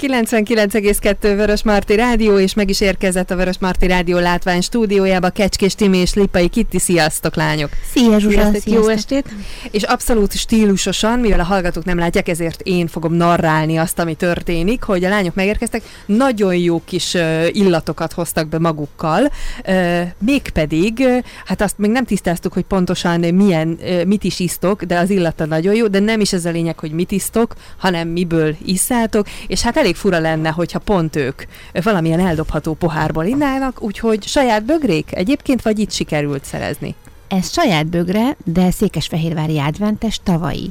[0.00, 5.74] 99,2 Vörös Marti Rádió, és meg is érkezett a Vörös Marti Rádió látvány stúdiójába Kecskés
[5.74, 6.78] Timi és Lipai Kitti.
[6.78, 7.70] Sziasztok, lányok!
[7.92, 8.40] Szia, Zsuzsa!
[8.40, 9.28] Sziasztok, jó estét!
[9.70, 14.82] És abszolút stílusosan, mivel a hallgatók nem látják, ezért én fogom narrálni azt, ami történik,
[14.82, 19.32] hogy a lányok megérkeztek, nagyon jó kis uh, illatokat hoztak be magukkal,
[19.66, 24.98] uh, mégpedig, uh, hát azt még nem tisztáztuk, hogy pontosan milyen, mit is isztok, de
[24.98, 28.56] az illata nagyon jó, de nem is ez a lényeg, hogy mit isztok, hanem miből
[28.64, 31.42] isszátok, és hát elég fura lenne, hogyha pont ők
[31.82, 36.94] valamilyen eldobható pohárból innának, úgyhogy saját bögrék egyébként, vagy itt sikerült szerezni?
[37.28, 40.70] Ez saját bögre, de Székesfehérvári adventes tavalyi.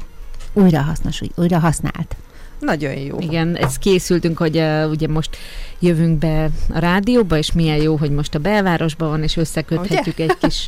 [0.54, 2.16] Újra hasznos, újra használt.
[2.60, 3.20] Nagyon jó.
[3.20, 5.38] Igen, ezt készültünk, hogy uh, ugye most
[5.80, 10.24] jövünk be a rádióba, és milyen jó, hogy most a belvárosban van, és összeköthetjük ugye?
[10.24, 10.68] egy kis,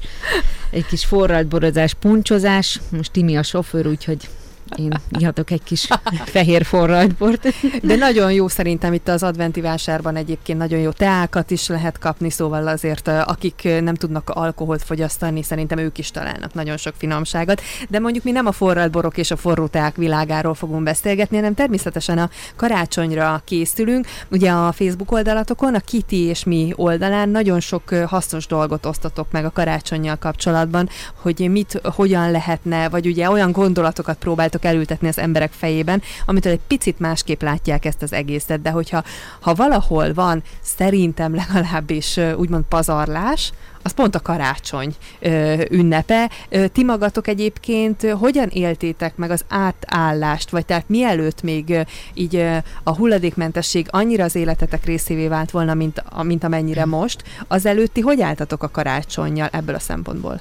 [0.70, 2.80] egy kis forralt borozás, puncsozás.
[2.90, 4.30] Most Timi a sofőr, úgyhogy
[4.76, 5.88] én ihatok egy kis
[6.26, 7.48] fehér forraltbort.
[7.82, 12.30] De nagyon jó szerintem itt az adventi vásárban egyébként nagyon jó teákat is lehet kapni,
[12.30, 17.62] szóval azért akik nem tudnak alkoholt fogyasztani, szerintem ők is találnak nagyon sok finomságot.
[17.90, 22.18] De mondjuk mi nem a forraltborok és a forró teák világáról fogunk beszélgetni, hanem természetesen
[22.18, 24.08] a karácsonyra készülünk.
[24.32, 29.46] Ugye a Facebook oldalatokon, a Kitty és mi oldalán nagyon sok hasznos dolgot osztatok meg
[29.46, 30.90] a karácsonyjal kapcsolatban,
[31.22, 36.52] hogy mit, hogyan lehetne, vagy ugye olyan gondolatokat próbáltok próbáltok elültetni az emberek fejében, amitől
[36.52, 39.04] egy picit másképp látják ezt az egészet, de hogyha
[39.40, 43.52] ha valahol van szerintem legalábbis úgymond pazarlás,
[43.84, 46.30] az pont a karácsony ö, ünnepe.
[46.50, 51.82] Ö, ti magatok egyébként hogyan éltétek meg az átállást, vagy tehát mielőtt még ö,
[52.14, 57.66] így ö, a hulladékmentesség annyira az életetek részévé vált volna, mint, mint amennyire most, az
[57.66, 60.40] előtti hogy álltatok a karácsonyjal ebből a szempontból?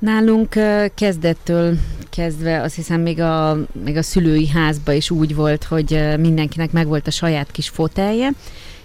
[0.00, 0.54] Nálunk
[0.94, 1.76] kezdettől
[2.10, 7.06] kezdve azt hiszem még a, még a szülői házba is úgy volt, hogy mindenkinek megvolt
[7.06, 8.30] a saját kis fotelje,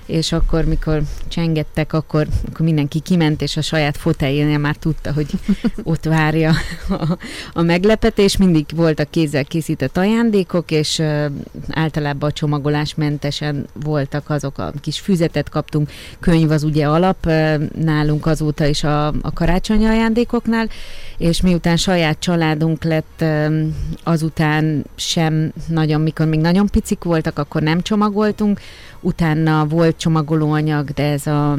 [0.05, 5.27] és akkor, mikor csengettek, akkor, akkor mindenki kiment, és a saját foteljénél már tudta, hogy
[5.83, 6.53] ott várja
[6.89, 7.17] a,
[7.53, 8.37] a meglepetés.
[8.37, 11.25] Mindig voltak kézzel készített ajándékok, és uh,
[11.69, 18.25] általában a csomagolásmentesen voltak azok a kis füzetet kaptunk, könyv az ugye alap uh, nálunk
[18.25, 20.69] azóta is a, a karácsonyi ajándékoknál,
[21.17, 23.67] és miután saját családunk lett, uh,
[24.03, 28.59] azután sem nagyon, mikor még nagyon picik voltak, akkor nem csomagoltunk,
[29.05, 31.57] utána volt csomagolóanyag, de ez a,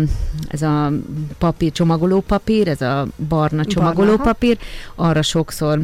[0.49, 0.93] ez a
[1.39, 4.59] papír, csomagolópapír, ez a barna csomagolópapír,
[4.95, 5.81] arra sokszor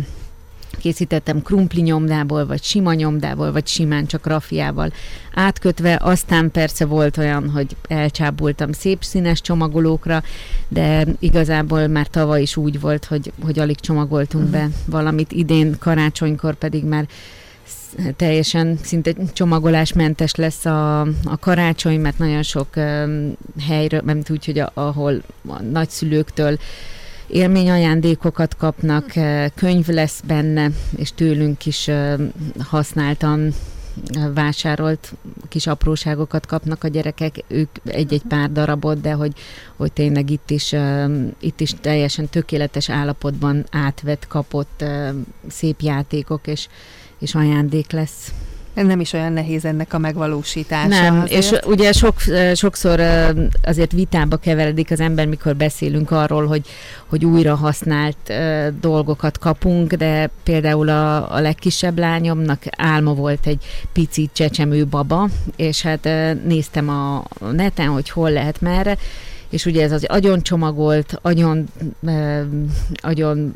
[0.79, 4.93] készítettem krumpli nyomdából, vagy sima nyomdából, vagy simán csak rafiával
[5.35, 5.99] átkötve.
[6.03, 10.23] Aztán persze volt olyan, hogy elcsábultam szép színes csomagolókra,
[10.69, 15.33] de igazából már tavaly is úgy volt, hogy, hogy alig csomagoltunk be valamit.
[15.33, 17.07] Idén karácsonykor pedig már
[18.17, 24.59] teljesen szinte csomagolásmentes lesz a, a karácsony, mert nagyon sok um, helyről, mert úgy, hogy
[24.59, 26.59] a, ahol a nagyszülőktől
[27.27, 29.13] élményajándékokat kapnak,
[29.55, 31.91] könyv lesz benne, és tőlünk is
[32.59, 33.49] használtam
[34.35, 35.13] vásárolt
[35.49, 39.33] kis apróságokat kapnak a gyerekek, ők egy-egy pár darabot, de hogy,
[39.77, 40.75] hogy tényleg itt is,
[41.41, 44.85] itt is teljesen tökéletes állapotban átvett, kapott
[45.49, 46.69] szép játékok, és,
[47.23, 48.33] és ajándék lesz.
[48.75, 50.89] Nem is olyan nehéz ennek a megvalósítása.
[50.89, 51.31] Nem, azért.
[51.43, 52.15] és ugye sok,
[52.55, 53.01] sokszor
[53.63, 56.67] azért vitába keveredik az ember, mikor beszélünk arról, hogy,
[57.07, 58.33] hogy újra használt
[58.81, 65.83] dolgokat kapunk, de például a, a legkisebb lányomnak álma volt egy pici csecsemő baba, és
[65.83, 66.09] hát
[66.45, 68.97] néztem a neten, hogy hol lehet merre,
[69.53, 71.69] és ugye ez az agyon csomagolt, agyon,
[72.07, 72.43] eh,
[72.97, 73.55] agyon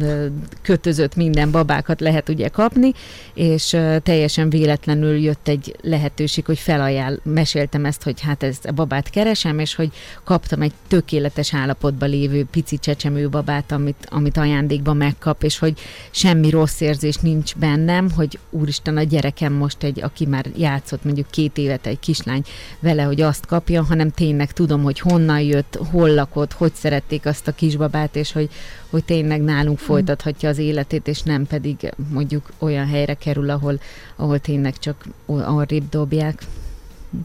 [0.00, 0.24] eh,
[0.62, 2.92] kötözött minden babákat lehet ugye kapni,
[3.34, 8.72] és eh, teljesen véletlenül jött egy lehetőség, hogy felajánl, meséltem ezt, hogy hát ez a
[8.72, 9.90] babát keresem, és hogy
[10.24, 15.78] kaptam egy tökéletes állapotban lévő pici csecsemő babát, amit, amit ajándékba megkap, és hogy
[16.10, 21.30] semmi rossz érzés nincs bennem, hogy úristen a gyerekem most egy, aki már játszott mondjuk
[21.30, 22.42] két évet egy kislány
[22.80, 27.26] vele, hogy azt kapja, hanem tényleg tudom, hogy honnan honnan jött, hol lakott, hogy szerették
[27.26, 28.48] azt a kisbabát, és hogy,
[28.90, 29.86] hogy tényleg nálunk hmm.
[29.86, 33.80] folytathatja az életét, és nem pedig mondjuk olyan helyre kerül, ahol,
[34.16, 36.42] ahol tényleg csak arrébb dobják.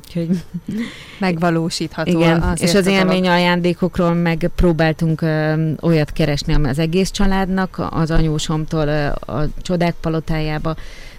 [0.04, 0.30] Úgyhogy
[1.19, 2.19] megvalósítható.
[2.19, 8.12] Igen, és az élmény ajándékokról meg próbáltunk ö, olyat keresni, ami az egész családnak, az
[8.12, 10.75] anyósomtól ö, a csodák palotájába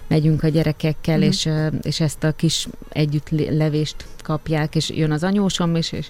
[0.07, 1.25] megyünk a gyerekekkel, Mhm.
[1.25, 6.07] és, ö, és ezt a kis együttlevést kapják, és jön az anyósom is, és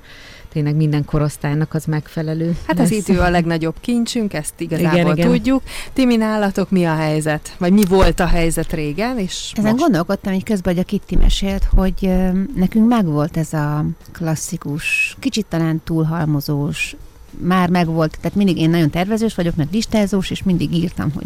[0.53, 2.57] tényleg minden korosztálynak az megfelelő.
[2.67, 3.07] Hát az lesz.
[3.07, 5.29] idő a legnagyobb kincsünk, ezt igazából Igen, igen.
[5.31, 5.61] tudjuk.
[5.93, 7.55] Timi, nálatok mi a helyzet?
[7.57, 9.83] Vagy mi volt a helyzet régen, és Ezen most?
[9.83, 15.45] gondolkodtam így közben, hogy a Kitti mesélt, hogy ö, nekünk megvolt ez a klasszikus, kicsit
[15.45, 16.95] talán túlhalmozós,
[17.37, 21.25] már megvolt, tehát mindig én nagyon tervezős vagyok, meg listázós, és mindig írtam, hogy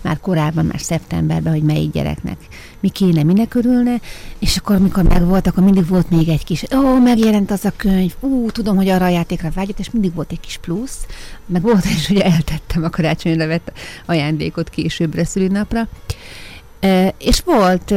[0.00, 2.36] már korábban, már szeptemberben, hogy melyik gyereknek
[2.80, 4.00] mi kéne, minek örülne,
[4.38, 8.14] és akkor, amikor megvolt, akkor mindig volt még egy kis, ó, megjelent az a könyv,
[8.20, 11.06] ú, tudom, hogy arra a játékra vágyott, és mindig volt egy kis plusz,
[11.46, 13.72] meg volt is, hogy eltettem a karácsonyra vett
[14.06, 15.88] ajándékot későbbre szülinapra,
[17.18, 17.94] és volt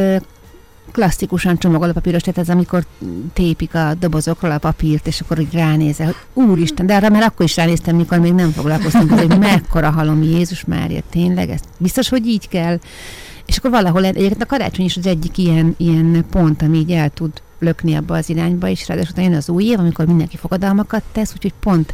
[0.97, 2.85] klasszikusan csomagoló papíros, tehát ez amikor
[3.33, 7.45] tépik a dobozokról a papírt, és akkor így ránézel, hogy úristen, de arra már akkor
[7.45, 12.09] is ránéztem, mikor még nem foglalkoztam, vele, hogy mekkora halom Jézus Mária, tényleg, ez biztos,
[12.09, 12.79] hogy így kell.
[13.45, 17.09] És akkor valahol, egyébként a karácsony is az egyik ilyen, ilyen pont, ami így el
[17.09, 21.03] tud lökni abba az irányba, és ráadásul utána jön az új év, amikor mindenki fogadalmakat
[21.11, 21.93] tesz, úgyhogy pont,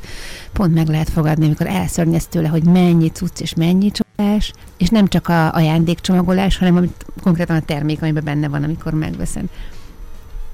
[0.54, 5.08] pont meg lehet fogadni, amikor elszörnyez tőle, hogy mennyi cucc és mennyi csomagolás, és nem
[5.08, 9.44] csak a ajándékcsomagolás, hanem amit konkrétan a termék, amiben benne van, amikor megveszed.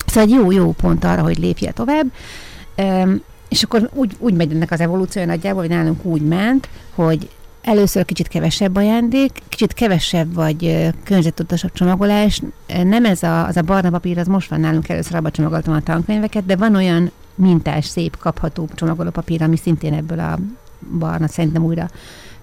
[0.06, 2.12] Szóval egy jó, jó pont arra, hogy lépje tovább.
[2.78, 7.30] Üm, és akkor úgy, úgy megy ennek az evolúciója nagyjából, hogy nálunk úgy ment, hogy
[7.62, 12.42] először kicsit kevesebb ajándék, kicsit kevesebb vagy ö, környezettudatosabb csomagolás.
[12.84, 15.82] Nem ez a, az a barna papír, az most van nálunk, először abba csomagoltam a
[15.82, 20.38] tankönyveket, de van olyan mintás, szép, kapható csomagoló papír, ami szintén ebből a
[21.00, 21.90] barna, szerintem újra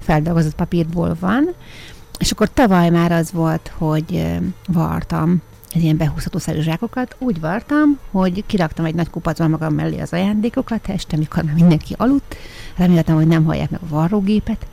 [0.06, 1.48] feldolgozott papírból van.
[2.18, 4.26] És akkor tavaly már az volt, hogy
[4.66, 5.42] vartam
[5.74, 7.16] ez ilyen behúzható szerű zsákokat.
[7.18, 11.94] Úgy vartam, hogy kiraktam egy nagy kupacban magam mellé az ajándékokat, este, mikor már mindenki
[11.96, 12.36] aludt,
[12.76, 14.66] reméltem, hogy nem hallják meg a varrógépet,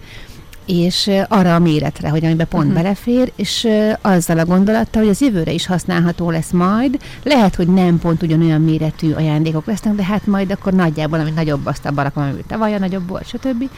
[0.65, 2.81] és arra a méretre, hogy amiben pont uh-huh.
[2.81, 3.68] belefér, és
[4.01, 7.00] azzal a gondolattal, hogy az jövőre is használható lesz majd.
[7.24, 11.65] Lehet, hogy nem pont ugyanolyan méretű ajándékok lesznek, de hát majd akkor nagyjából, ami nagyobb,
[11.65, 13.69] azt abban rakom, ami tavaly a nagyobb volt, stb.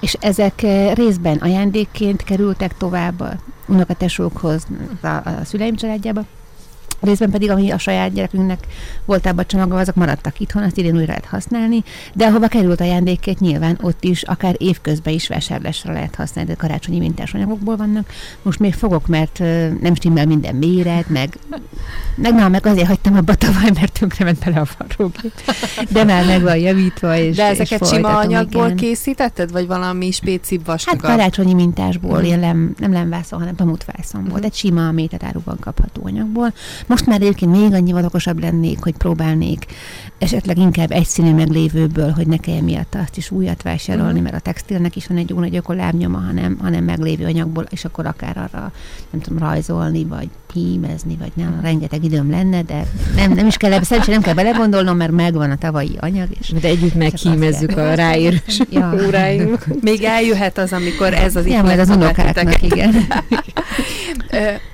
[0.00, 3.32] És ezek ö, részben ajándékként kerültek tovább a
[3.68, 4.66] unokatesókhoz,
[5.00, 6.24] a, a szüleim családjába,
[7.00, 8.58] részben pedig, ami a saját gyerekünknek
[9.04, 13.40] volt abban csomagolva, azok maradtak itthon, azt idén újra lehet használni, de ahova került ajándékként
[13.40, 18.08] nyilván ott is, akár évközben is vásárlásra lehet használni, de karácsonyi mintás anyagokból vannak.
[18.42, 19.38] Most még fogok, mert
[19.80, 21.38] nem stimmel minden méret, meg,
[22.14, 25.32] meg, na, meg azért hagytam abba tavaly, mert tönkre ment bele a varrógép.
[25.90, 28.76] De már meg van javítva, és De és ezeket sima folytatom, anyagból igen.
[28.76, 31.00] készítetted, vagy valami spécibb Hát vastagabb?
[31.10, 32.24] karácsonyi mintásból, Mhm.
[32.24, 34.34] ilyen lem, nem lemvászon, hanem pamutvászon volt.
[34.36, 34.44] Mhm.
[34.44, 36.52] Egy sima métetáruban kapható anyagból.
[36.90, 39.66] Most már egyébként még annyival okosabb lennék, hogy próbálnék
[40.18, 44.22] esetleg inkább egyszínű meglévőből, hogy ne kelljen miatt azt is újat vásárolni, Mhm.
[44.22, 48.06] mert a textilnek is van egy jó nagy ökolábnyoma, hanem, hanem meglévő anyagból, és akkor
[48.06, 48.72] akár arra,
[49.10, 53.82] nem tudom, rajzolni, vagy hímezni, vagy nem, rengeteg időm lenne, de nem, nem is kell,
[53.82, 58.60] szerencsére nem kell belegondolnom, mert megvan a tavalyi anyag, és De együtt meghímezzük a ráírás
[58.70, 58.94] Ja.
[59.06, 59.64] óráink.
[59.80, 62.94] Még eljöhet az, amikor ez az Ja, majd az unokáknak, igen.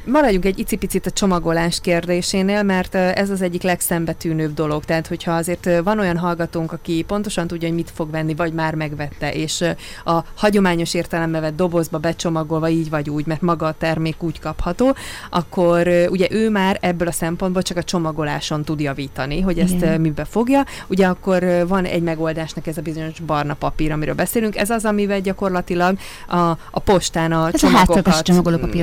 [0.05, 4.85] Maradjunk egy icipicit a csomagolás kérdésénél, mert ez az egyik legszembetűnőbb dolog.
[4.85, 8.75] Tehát, hogyha azért van olyan hallgatónk, aki pontosan tudja, hogy mit fog venni, vagy már
[8.75, 9.65] megvette, és
[10.05, 14.95] a hagyományos értelembe vett dobozba becsomagolva így vagy úgy, mert maga a termék úgy kapható,
[15.31, 20.01] akkor ugye ő már ebből a szempontból csak a csomagoláson tud javítani, hogy ezt Igen.
[20.01, 20.65] mibe fogja.
[20.87, 24.57] Ugye akkor van egy megoldásnak ez a bizonyos barna papír, amiről beszélünk.
[24.57, 25.99] Ez az, amivel gyakorlatilag
[26.29, 26.37] a,
[26.71, 27.95] a postán a Ez a csomagokat...
[27.95, 28.23] háztartási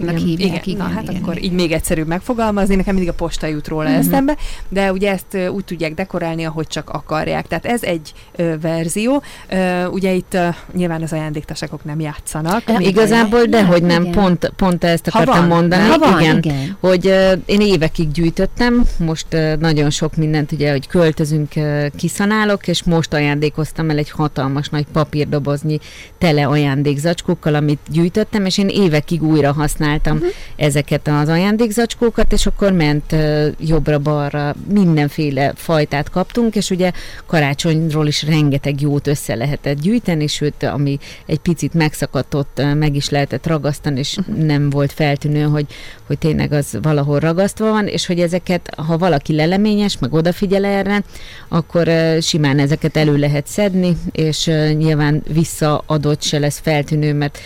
[0.03, 1.43] csomagolópapírnak Igen, hívják, Igen, na igen, hát igen, akkor igen.
[1.49, 3.97] így még egyszerűbb megfogalmazni, nekem mindig a posta jut róla Mhm.
[3.97, 4.37] eszembe,
[4.69, 7.47] de ugye ezt ö, úgy tudják dekorálni, ahogy csak akarják.
[7.47, 9.21] Tehát ez egy ö, verzió.
[9.49, 12.77] Ö, ugye itt ö, nyilván az ajándéktaságok nem játszanak.
[12.77, 14.13] Még Igazából dehogy nem, Igen.
[14.13, 15.87] pont, pont ezt akartam van, mondani.
[15.87, 16.77] Ha van, igen, igen.
[16.79, 22.67] hogy uh, én évekig gyűjtöttem, most uh, nagyon sok mindent, ugye, hogy költözünk, uh, kiszanálok,
[22.67, 25.79] és most ajándékoztam el egy hatalmas nagy papírdoboznyi
[26.17, 30.27] tele ajándékzacskókkal, amit gyűjtöttem, és én évekig újra használtam uh-huh.
[30.55, 33.15] ezeket az ajándékzacskókat, és akkor ment
[33.59, 36.91] jobbra-balra, mindenféle fajtát kaptunk, és ugye
[37.25, 42.95] karácsonyról is rengeteg jót össze lehetett gyűjteni, sőt, ami egy picit megszakadt, ott uh, meg
[42.95, 45.65] is lehetett ragasztani, és nem volt feltűnő, hogy,
[46.07, 51.03] hogy tényleg az valahol ragasztva van, és hogy ezeket, ha valaki leleményes, meg odafigyel erre,
[51.47, 51.89] akkor
[52.21, 54.45] simán ezeket elő lehet szedni, és
[54.77, 57.39] nyilván visszaadott se lesz feltűnő, mert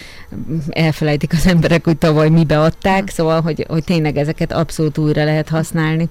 [0.70, 5.50] elfelejtik az emberek, hogy tavaly mibe adták, szóval, hogy, hogy tényleg ezeket abszolút újra lehet
[5.50, 6.10] használni.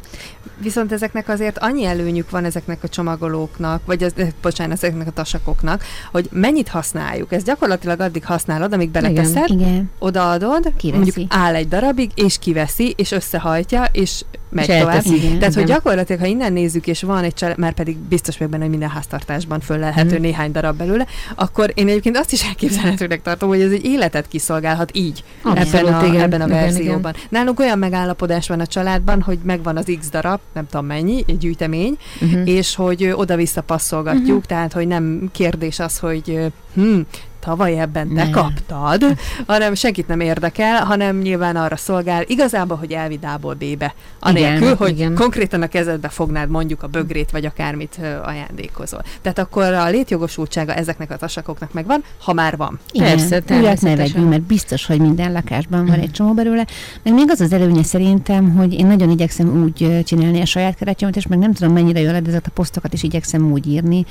[0.59, 5.11] Viszont ezeknek azért annyi előnyük van ezeknek a csomagolóknak, vagy az, eh, bocsánat, ezeknek a
[5.11, 7.33] tasakoknak, hogy mennyit használjuk.
[7.33, 9.91] Ez gyakorlatilag addig használod, amíg beleteszed, Igen.
[9.99, 11.03] odaadod, Kiveszi.
[11.03, 15.05] mondjuk áll egy darabig, és kiveszi, és összehajtja, és megy És tovább.
[15.05, 15.39] Igen.
[15.39, 15.77] Tehát, hogy Igen.
[15.77, 18.91] gyakorlatilag, ha innen nézzük, és van egy család, már pedig biztos vagyok benne, hogy minden
[18.91, 20.21] háztartásban föllelhető Mhm.
[20.23, 24.91] néhány darab belőle, akkor én egyébként azt is elképzelhetőnek tartom, hogy ez egy életet kiszolgálhat
[24.97, 26.16] így, Abszolút, ebben a, igen.
[26.21, 27.15] Ebben a Igen, verzióban.
[27.29, 31.39] Nálunk olyan megállapodás van a családban, hogy megvan az X darab, nem tudom mennyi, egy
[31.39, 32.49] gyűjtemény, Uh-huh.
[32.49, 34.47] és hogy oda-vissza passzolgatjuk, Mhm.
[34.47, 36.41] tehát, hogy nem kérdés az, hogy
[36.75, 37.01] hm,
[37.47, 38.31] tavaly ebben te Nem.
[38.31, 39.05] kaptad,
[39.47, 43.95] hanem senkit nem érdekel, hanem nyilván arra szolgál, igazából, hogy elvidd A-ból B-be.
[44.21, 45.15] Anélkül, Igen, hogy igen.
[45.15, 49.03] konkrétan a kezedbe fognád mondjuk a bögrét, vagy akármit ajándékozol.
[49.23, 52.79] Tehát akkor a létjogosultsága ezeknek a tasakoknak megvan, ha már van.
[52.93, 56.67] Igen, Persze, újat ne vegyünk, mert biztos, hogy minden lakásban van egy csomó belőle.
[57.03, 61.17] Meg még az az előnye szerintem, hogy én nagyon igyekszem úgy csinálni a saját keretjémet,
[61.17, 64.07] és meg nem tudom mennyire jól, de ezeket a posztokat is igyekszem úgy írni,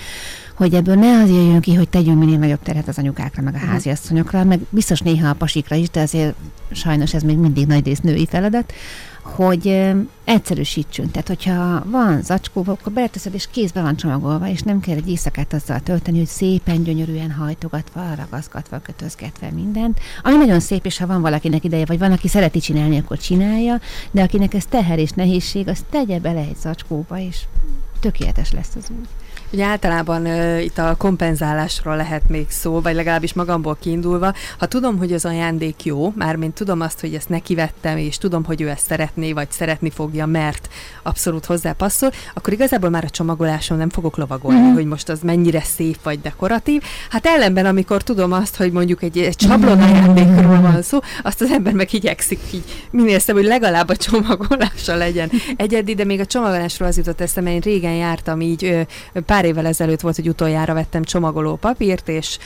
[0.56, 3.58] hogy ebből ne az jöjjön ki, hogy tegyünk minél nagyobb terhet az anyukákra, meg a
[3.58, 3.68] Mhm.
[3.68, 6.36] háziasszonyokra, meg biztos néha a pasikra is, de azért
[6.72, 8.74] sajnos ez még mindig nagy rész női feladat,
[9.22, 9.94] hogy
[10.24, 11.12] egyszerűsítsünk.
[11.12, 15.54] Tehát, hogyha van zacskó, akkor beleteszed, és kézbe van csomagolva, és nem kell egy éjszakát
[15.54, 20.00] azzal tölteni, hogy szépen, gyönyörűen hajtogatva, ragaszgatva, kötözgetve mindent.
[20.24, 23.80] Ami nagyon szép, és ha van valakinek ideje, vagy van, aki szereti csinálni, akkor csinálja,
[24.12, 27.40] de akinek ez teher és nehézség, az tegye bele egy zacskóba, és
[28.00, 29.08] tökéletes lesz az úgy.
[29.52, 34.34] Ugye általában uh, itt a kompenzálásról lehet még szó, vagy legalábbis magamból kiindulva.
[34.58, 38.44] Ha tudom, hogy az ajándék jó, mármint tudom azt, hogy ezt neki vettem, és tudom,
[38.44, 40.70] hogy ő ezt szeretné, vagy szeretni fogja, mert
[41.04, 44.70] abszolút hozzá passzol, akkor igazából már a csomagoláson nem fogok lovagolni, Mhm.
[44.70, 44.74] mm.
[44.74, 46.82] hogy most az mennyire szép vagy dekoratív.
[47.10, 51.52] Hát ellenben, amikor tudom azt, hogy mondjuk egy, egy sablon ajándékról van szó, azt az
[51.52, 56.25] ember meg igyekszik így minél szebb, hogy legalább a csomagolása legyen egyedi, de még a
[56.25, 58.82] csomagolásról az jutott eszembe, én régen jártam így, ö,
[59.36, 62.38] pár évvel ezelőtt volt, hogy utoljára vettem csomagoló papírt, és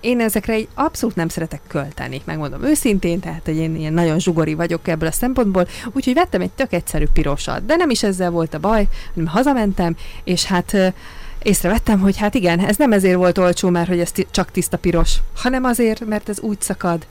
[0.00, 4.54] én ezekre egy abszolút nem szeretek költeni, megmondom őszintén, tehát hogy én ilyen nagyon zsugori
[4.54, 8.54] vagyok ebből a szempontból, úgyhogy vettem egy tök egyszerű pirosat, de nem is ezzel volt
[8.54, 10.94] a baj, hanem hazamentem, és hát
[11.42, 14.78] észrevettem, hogy hát igen, ez nem ezért volt olcsó, mert hogy ez ti- csak tiszta
[14.78, 17.06] piros, hanem azért, mert ez úgy szakad.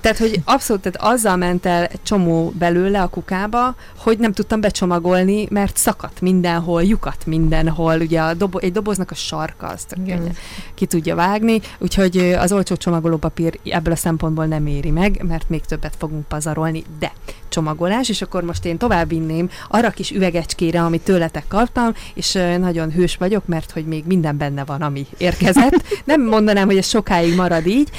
[0.00, 4.60] Tehát, hogy abszolút, tehát azzal ment el egy csomó belőle a kukába, hogy nem tudtam
[4.60, 10.32] becsomagolni, mert szakadt mindenhol, lyukat mindenhol, ugye a dobo- egy doboznak a sarka, azt Igen.
[10.74, 15.64] ki tudja vágni, úgyhogy az olcsó csomagolópapír ebből a szempontból nem éri meg, mert még
[15.64, 17.12] többet fogunk pazarolni, de
[17.52, 22.32] csomagolás, és akkor most én tovább vinném arra a kis üvegecskére, amit tőletek kaptam, és
[22.58, 25.82] nagyon hős vagyok, mert hogy még minden benne van, ami érkezett.
[26.04, 27.90] Nem mondanám, hogy ez sokáig marad így,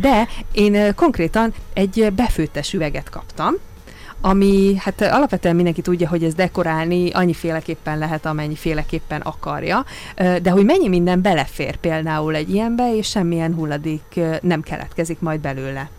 [0.00, 3.54] de én konkrétan egy befőttes üveget kaptam,
[4.20, 9.84] ami hát alapvetően mindenki tudja, hogy ez dekorálni annyiféleképpen lehet, amennyiféleképpen akarja,
[10.16, 15.90] de hogy mennyi minden belefér például egy ilyenbe, és semmilyen hulladék nem keletkezik majd belőle.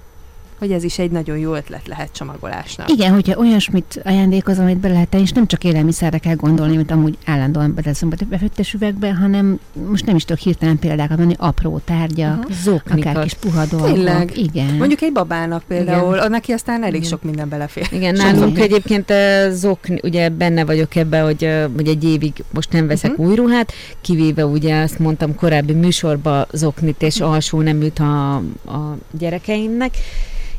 [0.60, 2.90] Hogy ez is egy nagyon jó ötlet lehet csomagolásnak.
[2.90, 6.92] Igen, hogyha olyasmit ajándékozom, amit be lehet tenni, és nem csak élelmiszerre kell gondolni, mint
[6.92, 11.80] amúgy állandóan beteszünk be befőttes üvegbe, hanem most nem is tudok hirtelen példákat mondani, apró
[11.86, 12.42] tárgyak, Aha.
[12.42, 13.24] akár Zoknikat.
[13.24, 13.94] kis puha dolgok.
[13.94, 14.38] Tényleg?
[14.38, 14.74] Igen.
[14.76, 16.32] Mondjuk egy babának például, Igen.
[16.32, 17.10] neki aztán elég Igen.
[17.10, 17.88] sok minden belefér.
[17.92, 18.64] Igen, Sok nálunk minden.
[18.64, 23.18] egyébként ö, zokni, ugye benne vagyok ebbe, hogy, ö, hogy egy évig most nem veszek
[23.18, 23.28] Mhm.
[23.28, 28.36] új ruhát, kivéve ugye azt mondtam korábbi műsorba zoknit és alsó neműt a,
[28.66, 29.94] a gyerekeimnek,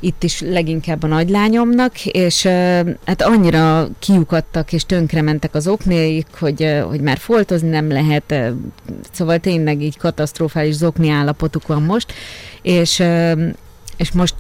[0.00, 2.42] itt is leginkább a nagylányomnak, és
[3.04, 8.35] hát annyira kiukadtak és tönkrementek az oknéik, hogy, hogy már foltozni nem lehet,
[9.12, 12.12] szóval tényleg így katasztrofális zokni állapotuk van most,
[12.62, 13.02] és
[13.97, 14.35] és most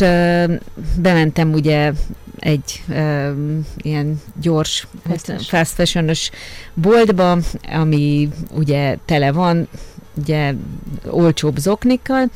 [1.00, 1.92] bementem ugye
[2.38, 3.30] egy ö,
[3.76, 4.86] ilyen gyors,
[5.40, 6.10] fast fashion.
[6.74, 7.38] boltba,
[7.72, 9.68] ami ugye tele van,
[10.14, 10.54] ugye
[11.10, 12.30] olcsóbb zoknikkal,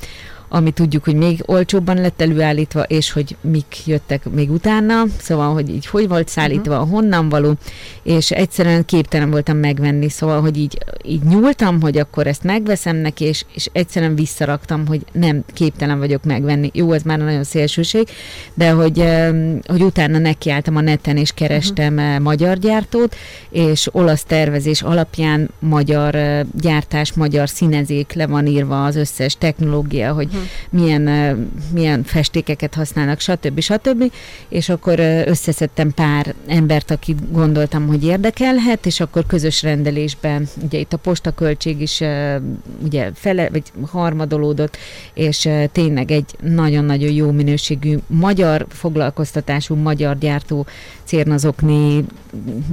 [0.49, 5.69] ami tudjuk, hogy még olcsóbban lett előállítva, és hogy mik jöttek még utána, szóval, hogy
[5.69, 6.91] így hogy volt szállítva, uh-huh.
[6.91, 7.55] honnan való,
[8.03, 13.25] és egyszerűen képtelen voltam megvenni, szóval, hogy így, így nyúltam, hogy akkor ezt megveszem neki,
[13.25, 16.71] és, és egyszerűen visszaraktam, hogy nem képtelen vagyok megvenni.
[16.73, 18.09] Jó, ez már nagyon szélsőség,
[18.55, 19.05] de hogy,
[19.67, 22.19] hogy utána nekiálltam a neten, és kerestem uh-huh.
[22.19, 23.17] magyar gyártót,
[23.51, 30.13] és olasz tervezés alapján magyar eh, gyártás, magyar színezék le van írva az összes technológia,
[30.13, 30.49] hogy uh-huh.
[30.71, 31.03] milyen,
[31.73, 33.61] milyen festékeket használnak, stb.
[33.61, 34.13] stb.
[34.49, 40.93] És akkor összeszedtem pár embert, akit gondoltam, hogy érdekelhet, és akkor közös rendelésben, ugye itt
[40.93, 42.03] a postaköltség is
[42.83, 44.77] ugye fele, vagy harmadolódott,
[45.15, 50.67] és tényleg egy nagyon-nagyon jó minőségű magyar foglalkoztatású, magyar gyártó
[51.05, 52.05] cérnazokni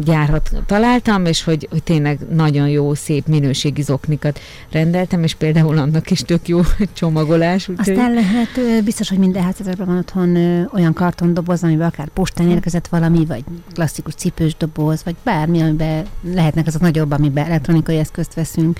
[0.04, 4.40] gyárat találtam, és hogy, hogy tényleg nagyon jó, szép minőségi zoknikat
[4.72, 6.60] rendeltem, és például annak is tök jó
[6.94, 7.68] csomagolás.
[7.68, 10.36] Úgy Aztán lehet, biztos, hogy minden háztartásban van otthon
[10.74, 16.68] olyan kartondoboz, amiben akár postán érkezett valami, vagy klasszikus cipős doboz, vagy bármi, amiben lehetnek
[16.68, 18.80] azok nagyobb, amiben elektronikai eszközt veszünk.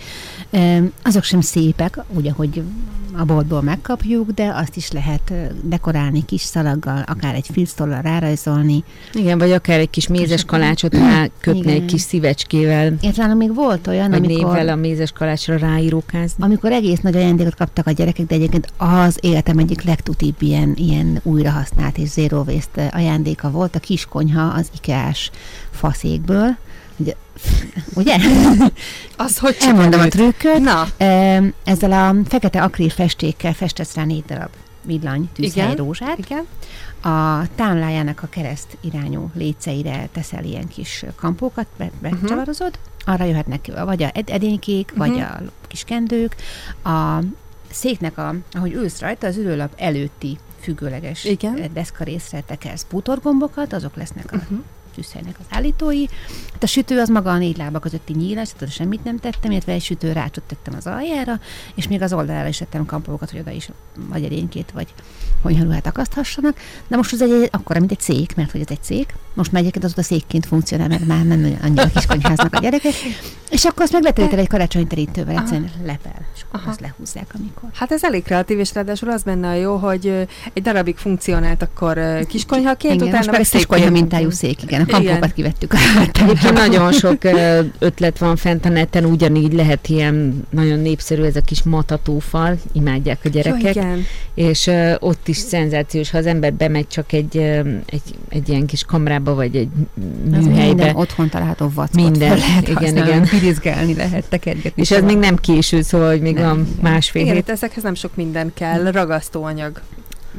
[1.02, 2.64] Azok sem szépek, úgy, ahogy
[3.18, 8.84] a boltból megkapjuk, de azt is lehet dekorálni kis szalaggal, akár egy filztollal rárajzolni.
[9.14, 10.96] Igen, vagy akár egy kis mézes kalácsot
[11.40, 12.94] kötni egy kis szívecskével.
[13.02, 14.44] Értelem, még volt olyan, vagy amikor...
[14.44, 16.44] névvel a mézes kalácsra ráírókázni.
[16.44, 21.20] Amikor egész nagy ajándékot kaptak a gyerekek, de egyébként az életem egyik legtutibb ilyen, ilyen
[21.24, 25.32] újrahasznált és zero waste ajándéka volt a kis konyha az IKEA-s
[25.72, 26.58] faszékből,
[27.02, 27.16] Ugye?
[28.00, 28.18] ugye?
[29.18, 30.60] Az hogy Elmondom a trükköt.
[30.60, 30.88] Na.
[31.64, 34.50] Ezzel a fekete akril festékkel festesz rá négy darab
[34.82, 36.18] villany tűzhely rózsát.
[36.18, 36.48] Igen.
[37.02, 41.68] A támlájának a kereszt irányú léceire teszel ilyen kis kampókat,
[42.02, 42.80] becsavarozod.
[42.80, 43.14] Uh-huh.
[43.14, 45.08] Arra jöhetnek vagy a edénykék, uh-huh.
[45.08, 46.36] vagy a kis kendők.
[46.84, 47.20] A
[47.72, 51.70] széknek, a, ahogy ülsz rajta, az ülőlap előtti függőleges Igen.
[51.74, 54.60] deszka részre tekersz bútorgombokat, azok lesznek a uh-huh
[54.96, 56.06] tűzhelynek az állítói.
[56.52, 59.72] Hát a sütő az maga a négy lába közötti nyílás, tehát semmit nem tettem, illetve
[59.72, 61.40] egy sütő rácsot tettem az aljára,
[61.76, 63.70] és még az oldalára is tettem kampolókat, hogy oda is
[64.10, 64.94] vagy erénykét, vagy
[65.42, 66.58] konyharuhát akaszthassanak.
[66.88, 69.06] De most az egy, akkor, mint egy cég, mert hogy ez egy cég.
[69.34, 72.94] Most már egyébként az a székként funkcionál, mert már nem annyira kis konyháznak a gyerekek.
[73.50, 77.70] És akkor azt megleteríted egy karácsonyi terítővel, egyszerűen lepel, és akkor azt lehúzzák, amikor.
[77.74, 82.26] Hát ez elég kreatív, és ráadásul az benne a jó, hogy egy darabig funkcionált akkor
[82.28, 85.74] kiskonyhaként, igen, utána meg egy konyha mintájú szék, igen, a kampókat kivettük.
[86.22, 87.18] Egyébként nagyon sok
[87.80, 93.20] ötlet van fent a neten, ugyanígy lehet ilyen nagyon népszerű ez a kis matatófal, imádják
[93.24, 93.76] a gyerekek.
[93.76, 94.06] Jó, igen.
[94.36, 97.38] És ott is szenzációs, ha az ember bemegy csak egy,
[97.86, 99.70] egy, egy ilyen kis kamrába, vagy egy
[100.30, 100.66] műhelybe.
[100.66, 103.22] Minden otthon található vackot minden, lehet igen, igen.
[103.22, 104.82] pirizgálni lehet, tekergetni.
[104.82, 106.92] És ez még nem késő, szóval, hogy még nem, van igen.
[106.92, 107.50] másfél igen, hét.
[107.50, 109.82] ezekhez nem sok minden kell, ragasztóanyag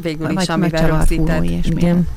[0.02, 1.44] végül is, amivel rögzített.
[1.64, 2.08] Igen.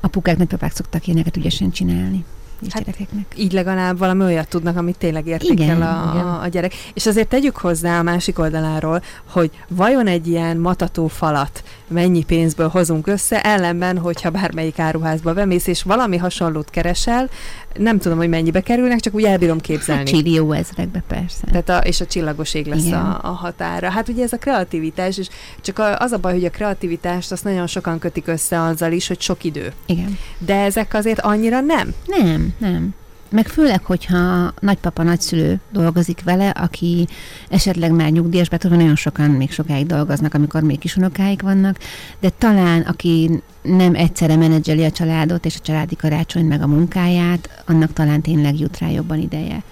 [0.00, 2.24] Apukák, nagypapák szoktak ilyeneket ügyesen csinálni
[2.66, 3.08] és hát.
[3.36, 6.26] Így legalább valami olyat tudnak, amit tényleg értékel igen, a, igen.
[6.26, 6.74] a gyerek.
[6.94, 12.68] És azért tegyük hozzá a másik oldaláról, hogy vajon egy ilyen matató falat mennyi pénzből
[12.68, 17.30] hozunk össze, ellenben, hogyha bármelyik áruházba bemész, és valami hasonlót keresel,
[17.74, 20.00] nem tudom, hogy mennyibe kerülnek, csak úgy elbírom képzelni.
[20.00, 21.46] Hát csillió ezrekbe persze.
[21.46, 23.90] Tehát a, és a csillagos ég lesz a, a határa.
[23.90, 25.28] Hát ugye ez a kreativitás, és
[25.60, 29.08] csak a, az a baj, hogy a kreativitást azt nagyon sokan kötik össze azzal is,
[29.08, 29.72] hogy sok idő.
[29.86, 30.18] Igen.
[30.38, 31.94] De ezek azért annyira nem?
[32.06, 32.94] Nem, nem.
[33.30, 37.08] Meg főleg, hogyha nagypapa, nagyszülő dolgozik vele, aki
[37.48, 41.78] esetleg már nyugdíjas, mert nagyon sokan még sokáig dolgoznak, amikor még kisunokáik vannak,
[42.20, 47.62] de talán aki nem egyszerre menedzseli a családot és a családi karácsony meg a munkáját,
[47.66, 49.62] annak talán tényleg jut rá jobban ideje.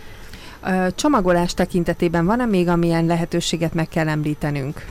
[0.95, 4.85] Csomagolás tekintetében van-e még, amilyen lehetőséget meg kell említenünk?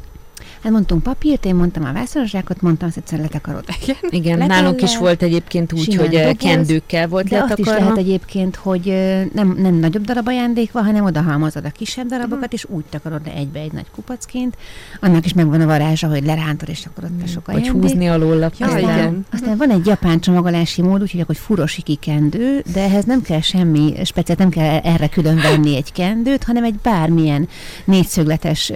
[0.63, 3.63] Hát mondtunk papírt, én mondtam a vászonzsákot, mondtam, hogy egyszer letakarod.
[3.81, 7.71] Igen, Igen nálunk is volt egyébként úgy, hogy doboz, kendőkkel volt de letakarva.
[7.71, 8.85] azt is lehet egyébként, hogy
[9.33, 12.53] nem, nem nagyobb darab ajándék van, hanem oda halmozod a kisebb darabokat, uh-huh.
[12.53, 14.57] és úgy takarod le egybe egy nagy kupacként.
[15.01, 17.71] Annak is megvan a varázsa, hogy lerántod, és akkor ott a sok ajándék.
[17.71, 19.25] Vagy húzni alól ja, aztán, igen.
[19.31, 23.93] aztán van egy japán csomagolási mód, úgyhogy hogy furosiki kendő, de ehhez nem kell semmi
[24.03, 27.47] speciális, nem kell erre külön venni egy kendőt, hanem egy bármilyen
[27.85, 28.71] négyszögletes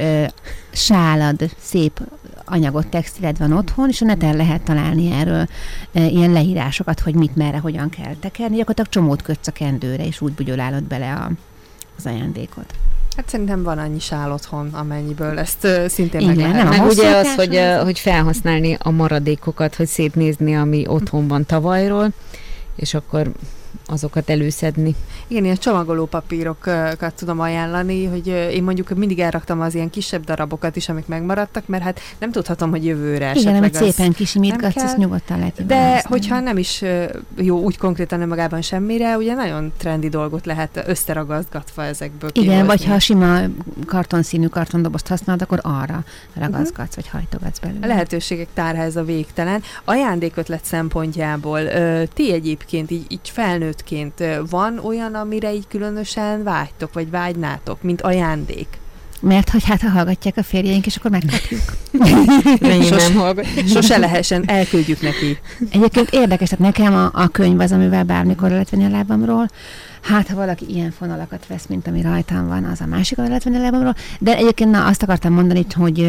[0.72, 2.02] sálad, szép
[2.46, 5.48] anyagot, textiled van otthon, és a neten lehet találni erről
[5.94, 8.56] e, ilyen leírásokat, hogy mit, merre, hogyan kell tekerni.
[8.56, 11.32] Gyakorlatilag csomót kötsz a kendőre, és úgy bugyolálod bele a,
[11.98, 12.74] az ajándékot.
[13.16, 16.70] Hát szerintem van annyi sál otthon, amennyiből ezt uh, szintén Igen, meg lehet.
[16.70, 22.10] Meg ugye az, hogy, uh, hogy felhasználni a maradékokat, hogy szétnézni, ami otthon van tavalyról,
[22.76, 23.32] és akkor
[23.86, 24.95] azokat előszedni.
[25.27, 30.75] Igen, ilyen csomagoló papírokat tudom ajánlani, hogy én mondjuk mindig elraktam az ilyen kisebb darabokat
[30.75, 35.39] is, amik megmaradtak, mert hát nem tudhatom, hogy jövőre Igen, amit szépen kisimítgatsz, azt nyugodtan
[35.39, 36.01] lehet De használni.
[36.08, 36.84] hogyha nem is
[37.36, 42.67] jó úgy konkrétan magában semmire, ugye nagyon trendi dolgot lehet összeragazgatva ezekből Igen, kihozni.
[42.67, 43.39] vagy ha sima
[43.86, 46.03] kartonszínű kartondobozt használod, akkor arra
[46.34, 46.95] ragazgatsz, uh-huh.
[46.95, 47.86] vagy hajtogatsz belőle.
[47.86, 49.62] A lehetőségek tárháza végtelen.
[49.86, 51.60] Ajándékötlet szempontjából
[52.13, 58.02] ti egyébként így, így felnőtt felnőttként van olyan, amire így különösen vágytok, vagy vágynátok, mint
[58.02, 58.67] ajándék?
[59.22, 61.62] Mert hogy hát ha hallgatják a férjeink, és akkor megkapjuk.
[62.89, 63.45] Sos, nem hallgat.
[63.67, 65.39] Sose lehessen, elküldjük neki.
[65.72, 69.50] Egyébként érdekes, tehát nekem a, a könyv az, amivel bármikor lehet venni a lábamról.
[70.02, 73.58] Hát, ha valaki ilyen fonalakat vesz, mint ami rajtam van, az a másik, lehet venni
[73.58, 73.95] a lábamról.
[74.19, 76.00] De egyébként na, azt akartam mondani, hogy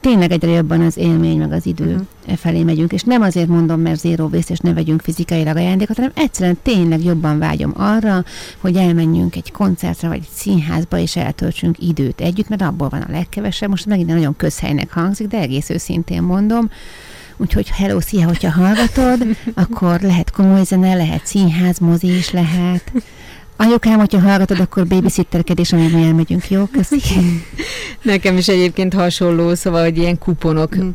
[0.00, 2.36] tényleg egyre jobban az élmény, meg az idő uh-huh.
[2.36, 6.12] felé megyünk, és nem azért mondom, mert zéró vész, és ne vegyünk fizikailag ajándékot, hanem
[6.14, 8.24] egyszerűen tényleg jobban vágyom arra,
[8.58, 13.10] hogy elmenjünk egy koncertre, vagy egy színházba, és eltöltsünk időt együtt, mert abból van a
[13.10, 13.68] legkevesebb.
[13.68, 16.70] Most megint nagyon közhelynek hangzik, de egész őszintén mondom.
[17.36, 19.26] Úgyhogy hello, szia, hogyha hallgatod,
[19.64, 22.92] akkor lehet komoly zene, lehet színház, mozi is lehet.
[23.60, 26.64] Anyukám, hogyha hallgatod, akkor babysitterkedés, mi elmegyünk, jó?
[26.64, 27.00] Köszi.
[28.02, 30.88] Nekem is egyébként hasonló, szóval, hogy ilyen kuponok mm.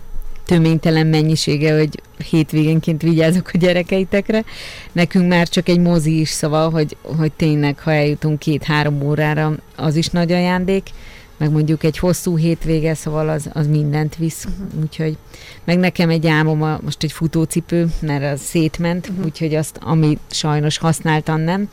[0.46, 4.44] töménytelen mennyisége, hogy hétvégenként vigyázok a gyerekeitekre.
[4.92, 9.96] Nekünk már csak egy mozi is, szóval, hogy, hogy tényleg, ha eljutunk két-három órára, az
[9.96, 10.90] is nagy ajándék
[11.38, 14.46] meg mondjuk egy hosszú hétvége, szóval az, az mindent visz.
[14.46, 14.82] Uh-huh.
[14.82, 15.18] Úgyhogy,
[15.64, 19.26] meg nekem egy álmom a, most egy futócipő, mert az szétment, uh-huh.
[19.26, 21.70] úgyhogy azt, ami sajnos használtan nem,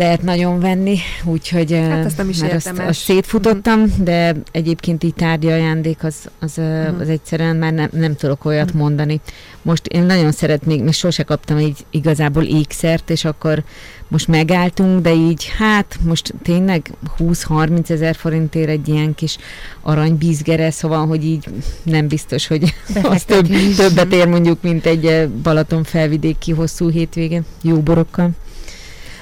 [0.00, 4.04] lehet nagyon venni, úgyhogy hát nem is mert azt, azt szétfutottam, uh-huh.
[4.04, 7.00] de egyébként így tárgyi ajándék az, az, uh-huh.
[7.00, 8.80] az egyszerűen már nem, nem tudok olyat uh-huh.
[8.80, 9.20] mondani.
[9.62, 13.62] Most én nagyon szeretnék, még sose kaptam így igazából ékszert, és akkor
[14.08, 19.38] most megálltunk, de így hát most tényleg 20-30 ezer forintért egy ilyen kis
[19.80, 21.44] aranybízgere, szóval, hogy így
[21.82, 27.76] nem biztos, hogy az több, többet ér mondjuk, mint egy Balaton felvidéki hosszú hétvége jó
[27.76, 28.30] borokkal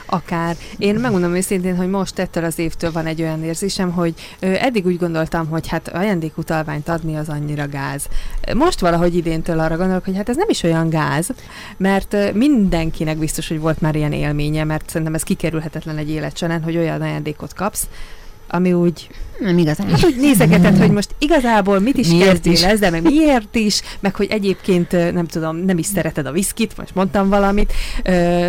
[0.09, 0.57] akár.
[0.79, 4.99] Én megmondom őszintén, hogy most ettől az évtől van egy olyan érzésem, hogy eddig úgy
[4.99, 8.07] gondoltam, hogy hát ajándékutalványt adni az annyira gáz.
[8.55, 11.29] Most valahogy idéntől arra gondolok, hogy hát ez nem is olyan gáz,
[11.77, 16.77] mert mindenkinek biztos, hogy volt már ilyen élménye, mert szerintem ez kikerülhetetlen egy élet hogy
[16.77, 17.87] olyan ajándékot kapsz,
[18.49, 19.09] ami úgy...
[19.39, 19.89] Nem igazán.
[19.89, 22.63] Hát úgy nézegetett, hogy most igazából mit is miért kezdél is?
[22.63, 26.95] ezzel, meg miért is, meg hogy egyébként nem tudom, nem is szereted a viszkit, most
[26.95, 27.73] mondtam valamit.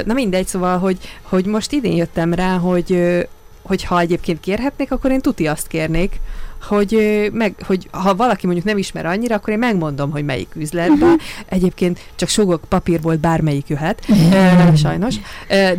[0.05, 3.17] Na mindegy, szóval, hogy, hogy most idén jöttem rá, hogy,
[3.61, 6.19] hogy ha egyébként kérhetnék, akkor én tuti azt kérnék,
[6.61, 11.09] hogy, meg, hogy ha valaki mondjuk nem ismer annyira, akkor én megmondom, hogy melyik üzletben.
[11.09, 11.21] Uh-huh.
[11.45, 14.75] Egyébként csak sogok papír volt, bármelyik jöhet, uh-huh.
[14.75, 15.15] sajnos.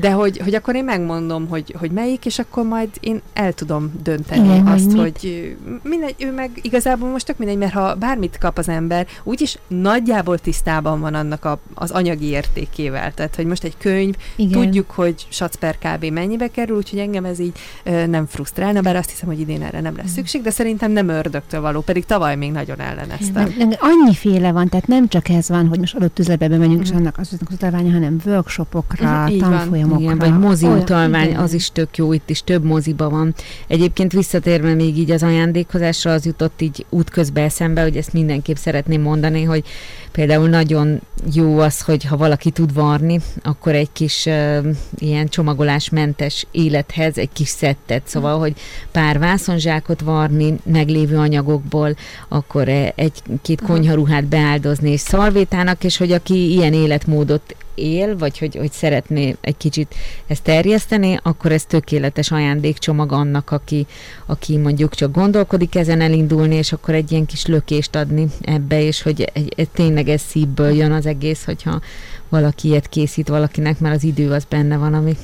[0.00, 3.92] De hogy, hogy akkor én megmondom, hogy, hogy melyik, és akkor majd én el tudom
[4.02, 8.38] dönteni Igen, azt, hogy, hogy mindegy, ő meg igazából most tök mindegy, mert ha bármit
[8.38, 13.14] kap az ember, úgyis nagyjából tisztában van annak a, az anyagi értékével.
[13.14, 14.62] Tehát, hogy most egy könyv, Igen.
[14.62, 16.04] tudjuk, hogy sac per kb.
[16.04, 17.58] mennyibe kerül, úgyhogy engem ez így
[18.06, 21.16] nem frusztrálna, bár azt hiszem, hogy idén erre nem lesz szükség, de szerintem szerintem nem
[21.16, 23.54] ördögtől való, pedig tavaly még nagyon elleneztem.
[23.78, 26.82] Annyiféle van, tehát nem csak ez van, hogy most adott üzletbe megyünk, mm.
[26.82, 26.98] és mhm.
[26.98, 30.02] annak az utalványa, hanem workshopokra, mm, tanfolyamokra.
[30.02, 33.34] Igen, vagy mozi utalvány, az is tök jó, itt is több moziba van.
[33.66, 39.02] Egyébként visszatérve még így az ajándékozásra, az jutott így útközben eszembe, hogy ezt mindenképp szeretném
[39.02, 39.64] mondani, hogy
[40.12, 41.00] például nagyon
[41.34, 44.66] jó az, hogy ha valaki tud varni, akkor egy kis uh,
[44.98, 48.54] ilyen csomagolásmentes élethez egy kis szettet, szóval, hogy
[48.90, 51.96] pár vászonzsákot varni, meglévő anyagokból,
[52.28, 58.56] akkor e, egy-két konyharuhát beáldozni és szalvétának, és hogy aki ilyen életmódot él, vagy hogy,
[58.56, 59.94] hogy szeretné egy kicsit
[60.26, 63.86] ezt terjeszteni, akkor ez tökéletes ajándékcsomag annak, aki,
[64.26, 69.02] aki mondjuk csak gondolkodik ezen elindulni, és akkor egy ilyen kis lökést adni ebbe, és
[69.02, 71.80] hogy egy, egy, tényleg ez szívből jön az egész, hogyha
[72.28, 75.16] valaki ilyet készít valakinek, mert az idő az benne van, ami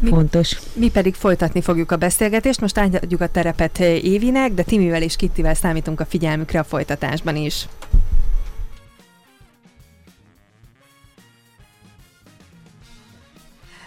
[0.00, 0.60] mi, fontos.
[0.72, 2.60] Mi pedig folytatni fogjuk a beszélgetést.
[2.60, 7.66] Most átadjuk a terepet Évinek, de Timivel és Kittivel számítunk a figyelmükre a folytatásban is.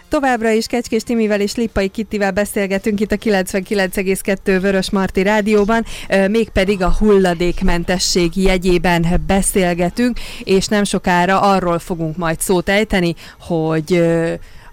[0.08, 5.84] Továbbra is Kecskés Timivel és Lippai Kittivel beszélgetünk itt a 99,2 Vörös Marti Rádióban,
[6.30, 14.02] mégpedig a hulladékmentesség jegyében beszélgetünk, és nem sokára arról fogunk majd szót ejteni, hogy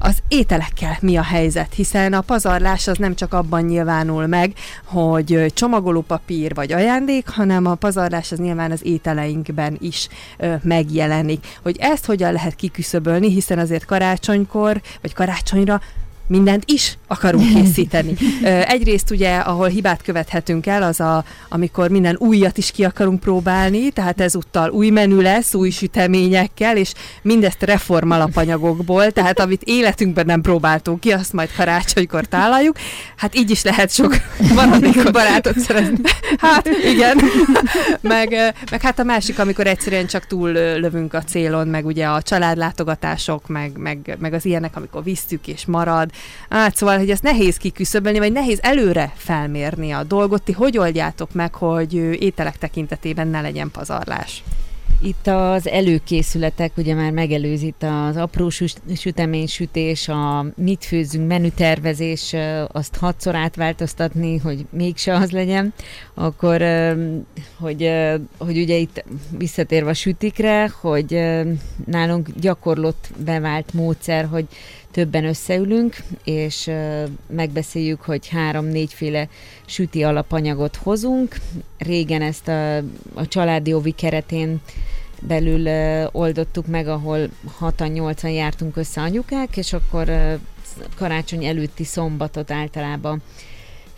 [0.01, 4.53] az ételekkel mi a helyzet, hiszen a pazarlás az nem csak abban nyilvánul meg,
[4.85, 11.45] hogy csomagolópapír vagy ajándék, hanem a pazarlás az nyilván az ételeinkben is ö, megjelenik.
[11.61, 15.81] Hogy ezt hogyan lehet kiküszöbölni, hiszen azért karácsonykor, vagy karácsonyra
[16.31, 18.13] mindent is akarunk készíteni.
[18.67, 23.89] Egyrészt ugye, ahol hibát követhetünk el, az a, amikor minden újat is ki akarunk próbálni,
[23.89, 30.99] tehát ezúttal új menü lesz, új süteményekkel, és mindezt reformalapanyagokból, tehát amit életünkben nem próbáltunk
[30.99, 32.75] ki, azt majd karácsonykor tálaljuk.
[33.15, 34.15] Hát így is lehet sok
[34.55, 36.09] maradékot barátot szeretni.
[36.37, 37.17] Hát igen.
[38.01, 38.29] meg,
[38.71, 43.47] meg hát a másik, amikor egyszerűen csak túl lövünk a célon, meg ugye a családlátogatások,
[43.47, 46.09] meg, meg, meg az ilyenek, amikor visszük és marad,
[46.49, 50.43] Hát szóval, hogy ezt nehéz kiküszöbölni, vagy nehéz előre felmérni a dolgot.
[50.43, 54.43] Ti hogy oldjátok meg, hogy ételek tekintetében ne legyen pazarlás?
[55.03, 58.49] Itt az előkészületek, ugye már megelőzi itt az apró
[58.95, 62.35] süteménysütés, a mit főzünk, menütervezés,
[62.67, 65.73] azt hatszor átváltoztatni, hogy mégse az legyen,
[66.13, 66.63] akkor,
[67.59, 67.91] hogy,
[68.37, 69.03] hogy ugye itt
[69.37, 71.21] visszatérve a sütikre, hogy
[71.85, 74.45] nálunk gyakorlott bevált módszer, hogy
[74.91, 76.71] többen összeülünk, és
[77.27, 79.27] megbeszéljük, hogy három-négyféle
[79.65, 81.35] süti alapanyagot hozunk.
[81.77, 82.77] Régen ezt a,
[83.13, 84.61] a családi ovi keretén
[85.21, 85.67] belül
[86.11, 87.29] oldottuk meg, ahol
[87.61, 90.37] 6-8-an jártunk össze anyukák, és akkor
[90.95, 93.21] karácsony előtti szombatot általában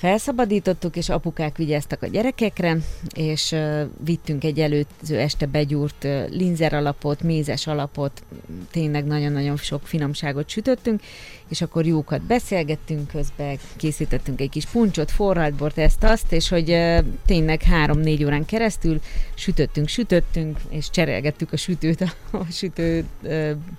[0.04, 2.78] felszabadítottuk, és apukák vigyáztak a gyerekekre,
[3.16, 8.24] és uh, vittünk egy előző este begyúrt uh, linzer alapot, mézes alapot,
[8.72, 11.02] tényleg nagyon-nagyon sok finomságot sütöttünk,
[11.50, 16.78] és akkor jókat beszélgettünk közben, készítettünk egy kis puncsot, forralt bort, ezt, azt, és hogy
[17.26, 19.02] tényleg három-négy órán keresztül
[19.34, 23.06] sütöttünk, sütöttünk, és cserélgettük a sütőt, a, a sütő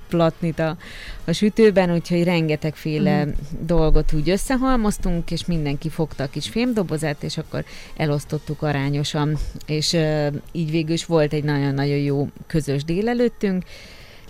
[0.09, 0.77] platnit a,
[1.25, 3.31] a sütőben, úgyhogy rengetegféle mm.
[3.61, 7.65] dolgot úgy összehalmoztunk, és mindenki fogta a kis fémdobozát, és akkor
[7.97, 9.97] elosztottuk arányosan, és
[10.53, 13.65] így végül is volt egy nagyon-nagyon jó közös délelőttünk,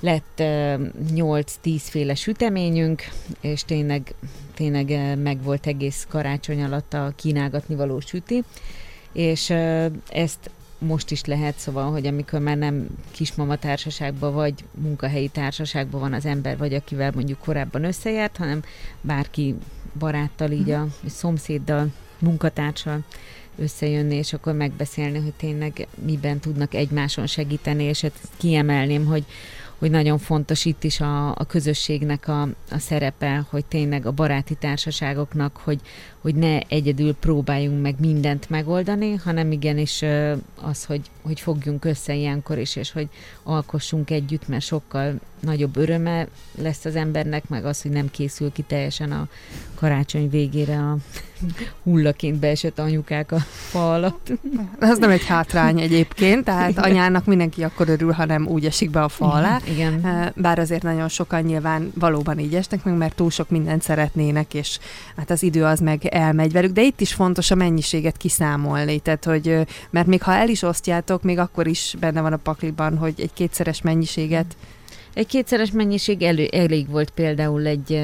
[0.01, 0.81] lett uh,
[1.15, 3.03] 8-10 féle süteményünk,
[3.41, 4.15] és tényleg,
[4.55, 8.43] tényleg meg volt egész karácsony alatt a kínálgatni való süti,
[9.13, 9.51] és
[10.09, 16.13] ezt most is lehet, szóval, hogy amikor már nem kismama társaságban vagy munkahelyi társaságban van
[16.13, 18.63] az ember, vagy akivel mondjuk korábban összejárt, hanem
[19.01, 19.55] bárki
[19.99, 23.05] baráttal, így a szomszéddal, munkatársal
[23.57, 29.25] összejönni, és akkor megbeszélni, hogy tényleg miben tudnak egymáson segíteni, és ezt kiemelném, hogy
[29.85, 34.55] hogy nagyon fontos itt is a, a közösségnek a, a szerepe, hogy tényleg a baráti
[34.55, 35.81] társaságoknak, hogy,
[36.21, 40.05] hogy ne egyedül próbáljunk meg mindent megoldani, hanem igenis
[40.63, 43.09] az, hogy, hogy fogjunk össze ilyenkor is, és hogy
[43.43, 46.27] alkossunk együtt, mert sokkal nagyobb öröme
[46.59, 49.29] lesz az embernek, meg az, hogy nem készül ki teljesen a
[49.75, 50.97] karácsony végére a
[51.83, 53.39] hullaként beesett anyukák a
[53.71, 54.33] fa alatt.
[54.79, 59.03] Ez nem egy hátrány egyébként, tehát anyának mindenki akkor örül, ha nem úgy esik be
[59.03, 59.61] a fa alá.
[59.69, 60.33] Igen.
[60.37, 64.79] Bár azért nagyon sokan nyilván valóban így esnek meg, mert túl sok mindent szeretnének, és
[65.17, 69.25] hát az idő az meg elmegy velük, de itt is fontos a mennyiséget kiszámolni, tehát
[69.25, 73.15] hogy, mert még ha el is osztjátok, még akkor is benne van a pakliban, hogy
[73.17, 74.57] egy kétszeres mennyiséget
[75.15, 78.01] egy kétszeres mennyiség elő, elég volt például egy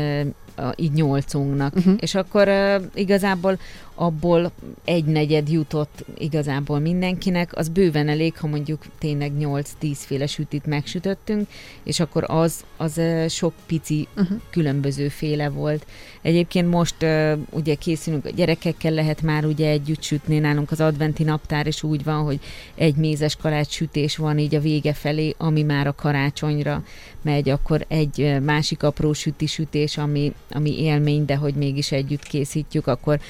[0.77, 1.75] így nyolcunknak.
[1.77, 1.95] Uh-huh.
[2.01, 3.59] És akkor uh, igazából
[4.01, 4.53] abból
[4.85, 11.49] egy negyed jutott igazából mindenkinek, az bőven elég, ha mondjuk tényleg 8-10 féle sütit megsütöttünk,
[11.83, 14.39] és akkor az, az sok pici uh-huh.
[14.51, 15.87] különböző féle volt.
[16.23, 21.23] Egyébként most uh, ugye készülünk, a gyerekekkel lehet már ugye együtt sütni, nálunk az adventi
[21.23, 22.41] naptár is úgy van, hogy
[22.75, 26.85] egy mézes kalács sütés van így a vége felé, ami már a karácsonyra
[27.23, 32.87] megy, akkor egy másik apró süti sütés, ami, ami élmény, de hogy mégis együtt készítjük,
[32.87, 33.21] akkor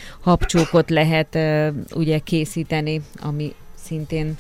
[0.60, 1.38] habcsókot lehet
[1.94, 4.36] ugye készíteni, ami szintén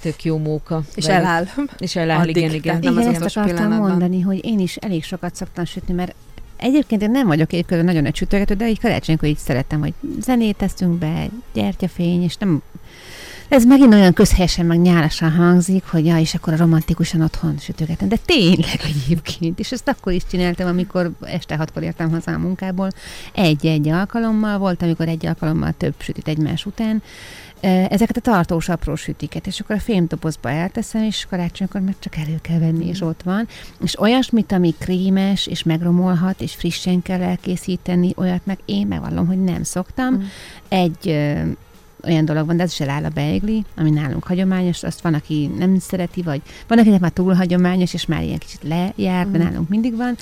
[0.00, 0.82] tök jó móka.
[0.94, 1.20] És velük.
[1.20, 1.44] eláll.
[1.78, 2.78] És eláll, Addig, igen, igen.
[2.82, 6.14] Nem igen, ezt akartam mondani, hogy én is elég sokat szoktam sütni, mert
[6.56, 10.56] Egyébként én nem vagyok egyébként nagyon egy sütőgető, de így karácsonykor így szeretem, hogy zenét
[10.56, 12.62] teszünk be, gyertyafény, és nem
[13.52, 18.08] ez megint olyan közhelyesen, meg nyálasan hangzik, hogy ja, és akkor a romantikusan otthon sütögetem.
[18.08, 19.58] De tényleg egyébként.
[19.58, 22.88] És ezt akkor is csináltam, amikor este hatkor értem haza a munkából.
[23.34, 27.02] Egy-egy alkalommal volt, amikor egy alkalommal több sütit egymás után.
[27.88, 32.38] Ezeket a tartós apró sütiket, és akkor a fémdobozba elteszem, és karácsonykor meg csak elő
[32.40, 33.48] kell venni, és ott van.
[33.82, 39.42] És olyasmit, ami krémes, és megromolhat, és frissen kell elkészíteni, olyat meg én megvallom, hogy
[39.42, 40.14] nem szoktam.
[40.14, 40.20] Mm.
[40.68, 41.20] Egy
[42.04, 45.50] olyan dolog van, de ez is eláll a beigli, ami nálunk hagyományos, azt van, aki
[45.58, 49.32] nem szereti, vagy van, akinek már túl hagyományos, és már ilyen kicsit lejárt, mm.
[49.32, 50.16] de nálunk mindig van.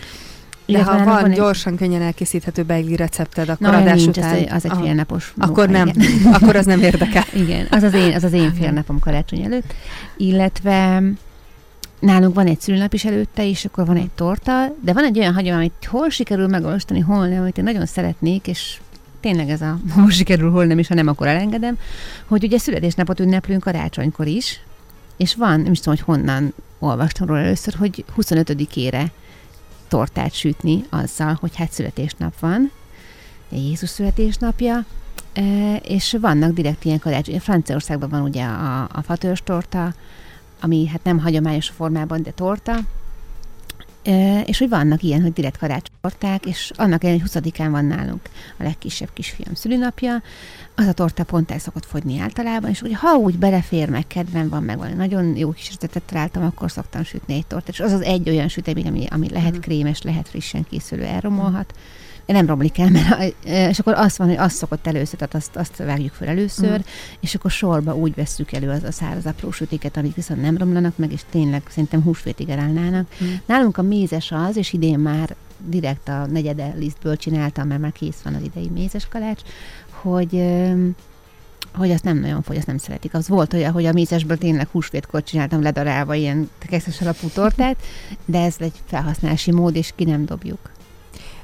[0.66, 1.78] De ha van, van gyorsan, egy...
[1.78, 4.34] könnyen elkészíthető beigli recepted, akkor Na, adás nincs, után...
[4.34, 5.90] Az, az egy félnapos Akkor nem,
[6.40, 7.24] akkor az nem érdekel.
[7.42, 9.74] Igen, az az én, az az én félnapom karácsony előtt.
[10.16, 11.02] Illetve
[12.00, 15.34] nálunk van egy szülőnap is előtte, és akkor van egy torta, de van egy olyan
[15.34, 18.78] hagyomány, amit hol sikerül megolvastani, hol nem, amit én nagyon szeretnék, és
[19.20, 21.78] tényleg ez a most sikerül, hol nem is, ha nem, akkor elengedem,
[22.26, 24.61] hogy ugye születésnapot ünneplünk karácsonykor is,
[25.16, 29.06] és van, nem is tudom, hogy honnan olvastam róla először, hogy 25-ére
[29.88, 32.70] tortát sütni azzal, hogy hát születésnap van,
[33.48, 34.85] Jézus születésnapja,
[35.33, 37.40] e, és vannak direkt ilyen karácsony.
[37.40, 39.94] Franciaországban van ugye a, a fatőrs torta,
[40.61, 42.78] ami hát nem hagyományos formában, de torta,
[44.46, 48.20] és hogy vannak ilyen, hogy direkt karácsonytorták, és annak ellenére, hogy 20-án van nálunk
[48.58, 50.22] a legkisebb kisfiam szülinapja,
[50.74, 54.48] az a torta pont el szokott fogyni általában, és hogy ha úgy belefér, meg kedvem
[54.48, 57.92] van, meg van, nagyon jó kis receptet találtam, akkor szoktam sütni egy tortát, és az
[57.92, 59.60] az egy olyan sütemény, ami, ami lehet mm.
[59.60, 61.72] krémes, lehet frissen készülő, elromolhat.
[61.76, 61.99] Mm
[62.32, 65.76] nem romlik el, mert és akkor azt van, hogy azt szokott először, tehát azt, azt
[65.76, 66.82] vágjuk fel először, mm.
[67.20, 70.96] és akkor sorba úgy vesszük elő az a száraz apró sütiket, amik viszont nem romlanak
[70.96, 73.06] meg, és tényleg szerintem húsvétig elállnának.
[73.24, 73.28] Mm.
[73.46, 78.20] Nálunk a mézes az, és idén már direkt a negyede lisztből csináltam, mert már kész
[78.24, 79.40] van az idei mézes kalács,
[79.90, 80.44] hogy
[81.74, 83.14] hogy azt nem nagyon fogy, azt nem szeretik.
[83.14, 87.76] Az volt olyan, hogy a mézesből tényleg húsvétkor csináltam ledarálva ilyen kekszes alapú tortát,
[88.24, 90.70] de ez egy felhasználási mód, és ki nem dobjuk.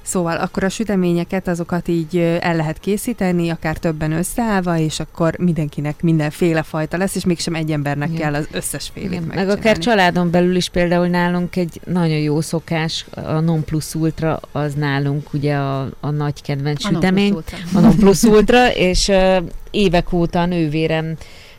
[0.07, 6.03] Szóval akkor a süteményeket, azokat így el lehet készíteni, akár többen összeállva, és akkor mindenkinek
[6.03, 8.21] mindenféle fajta lesz, és mégsem egy embernek Igen.
[8.21, 9.35] kell az összes félét.
[9.35, 14.40] Meg akár családon belül is például nálunk egy nagyon jó szokás, a non plus ultra
[14.53, 17.35] az nálunk ugye a, a nagy kedvenc sütemény.
[17.75, 19.37] A non plus ultra, és uh,
[19.71, 21.16] évek óta a nővérem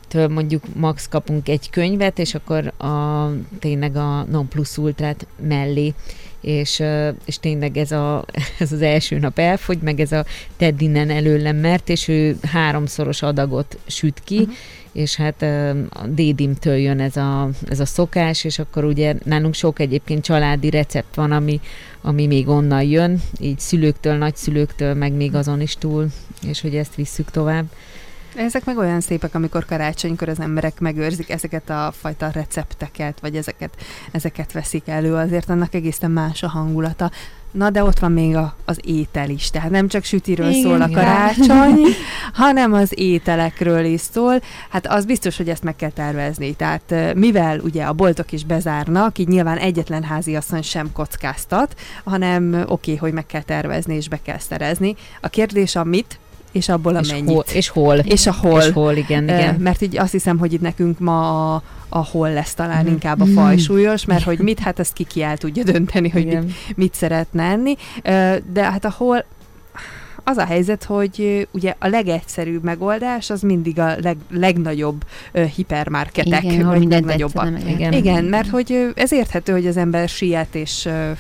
[0.08, 3.30] től mondjuk max kapunk egy könyvet, és akkor a,
[3.60, 5.94] tényleg a non plus ultrát mellé
[6.48, 6.84] és,
[7.26, 8.26] és tényleg ez, a,
[8.60, 10.26] ez az első nap elfogy, meg ez a
[10.58, 14.54] tedd innen előlem, mert, és ő háromszoros adagot süt ki, uh-huh.
[14.92, 15.42] és hát
[15.90, 20.70] a dédimtől jön ez a, ez a szokás, és akkor ugye nálunk sok egyébként családi
[20.70, 21.60] recept van, ami,
[22.02, 26.08] ami még onnan jön, így szülőktől, nagyszülőktől, meg még azon is túl,
[26.48, 27.66] és hogy ezt visszük tovább.
[28.36, 33.76] Ezek meg olyan szépek, amikor karácsonykor az emberek megőrzik ezeket a fajta recepteket, vagy ezeket,
[34.12, 37.12] ezeket veszik elő, azért annak egészen más a hangulata.
[37.52, 40.82] Na, de ott van még a, az étel is, tehát nem csak sütiről igen, szól
[40.82, 41.80] a karácsony,
[42.34, 44.42] hanem az ételekről is szól.
[44.70, 46.54] Hát az biztos, hogy ezt meg kell tervezni.
[46.54, 52.68] Tehát mivel ugye a boltok is bezárnak, így nyilván egyetlen háziasszony sem kockáztat, hanem oké,
[52.68, 54.96] okay, hogy meg kell tervezni és be kell szerezni.
[55.22, 56.20] A kérdés a mit,
[56.58, 57.34] és abból a és mennyit.
[57.34, 57.98] Hol, és hol.
[57.98, 58.62] És a hol.
[58.62, 59.56] És hol, igen, igen.
[59.56, 62.88] Mert így azt hiszem, hogy itt nekünk ma a, a hol lesz talán mm.
[62.88, 66.94] inkább a fajsúlyos, mert hogy mit, hát ezt ki el tudja dönteni, hogy mit, mit
[66.94, 67.76] szeretne enni.
[68.54, 69.26] De hát a hol
[70.24, 76.44] az a helyzet, hogy ugye a legegyszerűbb megoldás az mindig a leg, legnagyobb uh, hipermarketek,
[76.44, 77.50] igen, vagy legnagyobbak.
[77.68, 77.94] Igen.
[77.94, 81.18] igen, mert hogy ez érthető, hogy az ember siet, és uh,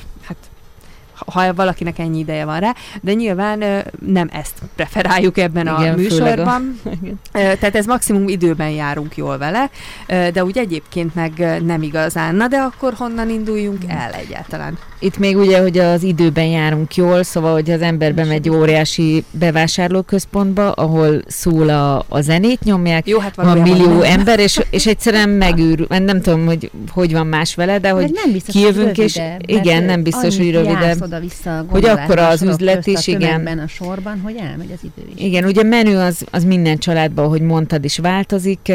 [1.25, 3.63] ha valakinek ennyi ideje van rá, de nyilván
[4.06, 6.80] nem ezt preferáljuk ebben Igen, a műsorban.
[7.32, 7.38] A...
[7.38, 9.69] Tehát ez maximum időben járunk jól vele,
[10.08, 12.36] de úgy egyébként meg nem igazán.
[12.36, 14.77] Na de akkor honnan induljunk el egyáltalán?
[14.99, 20.71] Itt még ugye, hogy az időben járunk jól, szóval, hogy az ember bemegy óriási bevásárlóközpontba,
[20.71, 24.19] ahol szól a, a zenét, nyomják, Jó, hát van millió nem.
[24.19, 28.32] ember, és, és egyszerűen megűr, nem tudom, hogy hogy van más vele, de hogy nem
[28.32, 32.87] biztos, kijövünk, hogy rövide, és igen, nem biztos, hogy rövidebb oda-vissza Hogy akkor az üzlet
[32.87, 33.59] is, igen.
[33.59, 35.23] a sorban, hogy elmegy az idő is.
[35.23, 38.71] Igen, ugye menü az, az minden családban, ahogy mondtad is változik,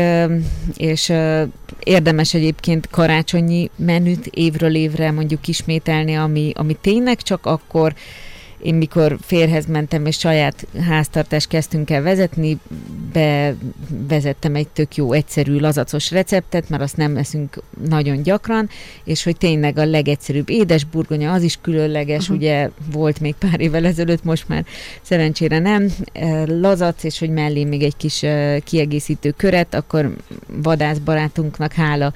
[0.77, 1.13] és
[1.83, 7.95] érdemes egyébként karácsonyi menüt évről évre mondjuk ismételni, ami, ami tényleg csak akkor
[8.63, 12.59] én mikor férhez mentem, és saját háztartást kezdtünk el vezetni,
[13.13, 18.69] bevezettem egy tök jó, egyszerű, lazacos receptet, mert azt nem eszünk nagyon gyakran,
[19.05, 22.37] és hogy tényleg a legegyszerűbb édesburgonya, az is különleges, uh-huh.
[22.37, 24.65] ugye volt még pár évvel ezelőtt, most már
[25.03, 25.89] szerencsére nem,
[26.47, 28.25] lazac, és hogy mellé még egy kis
[28.65, 32.13] kiegészítő köret, akkor vadászbarátunknak hála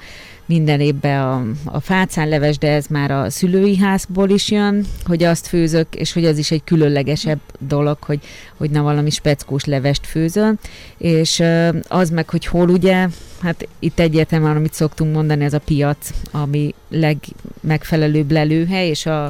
[0.47, 5.47] minden évben a, a fácánleves, de ez már a szülői házból is jön, hogy azt
[5.47, 8.19] főzök, és hogy az is egy különlegesebb dolog, hogy,
[8.57, 10.53] hogy na valami speckós levest főzöl,
[10.97, 11.43] és
[11.87, 13.07] az meg, hogy hol ugye,
[13.41, 19.25] hát itt egyértelműen, amit szoktunk mondani, ez a piac, ami legmegfelelőbb lelőhely, és a,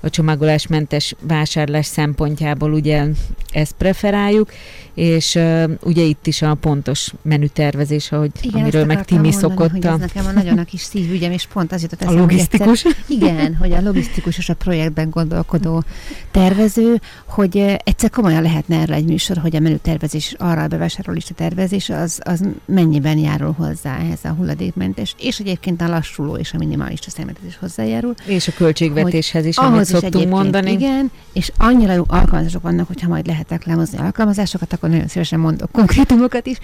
[0.00, 3.04] a csomagolásmentes vásárlás szempontjából ugye
[3.50, 4.52] ezt preferáljuk,
[4.94, 9.70] és uh, ugye itt is a pontos menütervezés, ahogy, igen, amiről meg Timi mondani, szokott.
[9.70, 12.84] Hogy ez nekem a nagyon a kis szívügyem, és pont az jutott eszembe, A logisztikus?
[12.84, 15.84] Egyszer, igen, hogy a logisztikus és a projektben gondolkodó
[16.30, 21.88] tervező, hogy egyszer komolyan lehetne erre egy műsor, hogy a menütervezés, arra a bevásárlólista tervezés,
[21.88, 27.10] az, az mennyiben járul hozzá ehhez a hulladékmentes, és egyébként a lassuló és a minimalista
[27.10, 28.14] szemletezés hozzájárul.
[28.24, 30.70] És a költségvetéshez is, amit szoktunk mondani.
[30.70, 35.70] Igen, és annyira jó alkalmazások vannak, hogyha majd lehet reklámozni alkalmazásokat, akkor nagyon szívesen mondok
[35.72, 36.58] konkrétumokat is.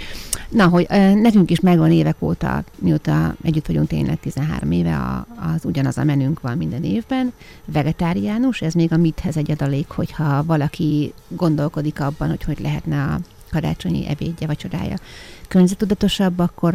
[0.49, 5.65] Na, hogy nekünk is megvan évek óta, mióta együtt vagyunk tényleg 13 éve, a, az
[5.65, 7.33] ugyanaz a menünk van minden évben,
[7.65, 13.19] vegetáriánus, ez még a mithez egy adalék, hogyha valaki gondolkodik abban, hogy hogy lehetne a
[13.51, 14.97] karácsonyi ebédje, vacsorája
[15.49, 16.73] környezetudatosabb, akkor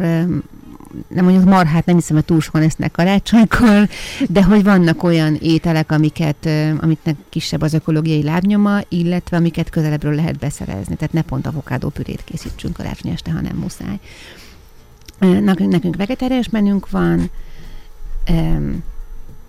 [1.08, 3.88] nem mondjuk marhát, nem hiszem, hogy túl sokan esznek karácsonykor,
[4.28, 6.48] de hogy vannak olyan ételek, amiket,
[6.80, 10.96] amiknek kisebb az ökológiai lábnyoma, illetve amiket közelebbről lehet beszerezni.
[10.96, 13.98] Tehát ne pont avokádó pürét készítsünk karácsony este, ha nem muszáj.
[15.18, 17.30] Nekünk vegetáriánus menünk van,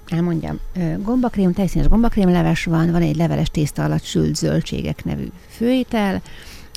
[0.07, 0.59] elmondjam,
[1.03, 6.21] gombakrém, tejszínes gombakrém leves van, van egy leveles tészta alatt sült zöldségek nevű főétel,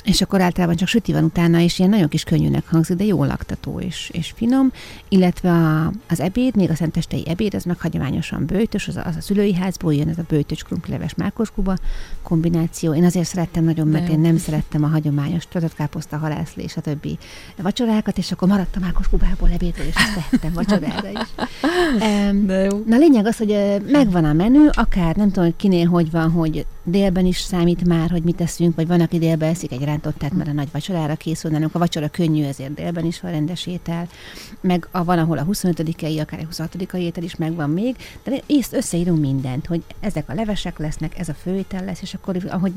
[0.03, 3.23] és akkor általában csak süti van utána, és ilyen nagyon kis könnyűnek hangzik, de jó
[3.23, 4.71] laktató és, és finom,
[5.09, 9.15] illetve a, az ebéd, még a szentestei ebéd, az meg hagyományosan bőtös, az a, az
[9.15, 11.75] a szülői házból jön ez a bőtös krumplileves mákoskuba
[12.23, 12.93] kombináció.
[12.93, 16.81] Én azért szerettem nagyon, mert én nem szerettem a hagyományos töltött káposzta, halászlé és a
[16.81, 17.17] többi
[17.57, 21.27] vacsorákat, és akkor maradt a mákoskubából ebédről, és ezt tettem vacsorára is.
[22.45, 22.83] De jó.
[22.85, 26.65] Na lényeg az, hogy megvan a menü, akár nem tudom, hogy kinél hogy van, hogy
[26.89, 30.49] délben is számít már, hogy mit teszünk, vagy van, aki délben eszik egy rántottát, mert
[30.49, 31.75] a nagy vacsorára készül, nálunk.
[31.75, 34.07] A vacsora könnyű, ezért délben is van rendes étel,
[34.61, 38.73] meg a, van, ahol a 25-ei, akár a 26 étel is megvan még, de ezt
[38.73, 42.73] összeírunk mindent, hogy ezek a levesek lesznek, ez a főétel lesz, és akkor ahogy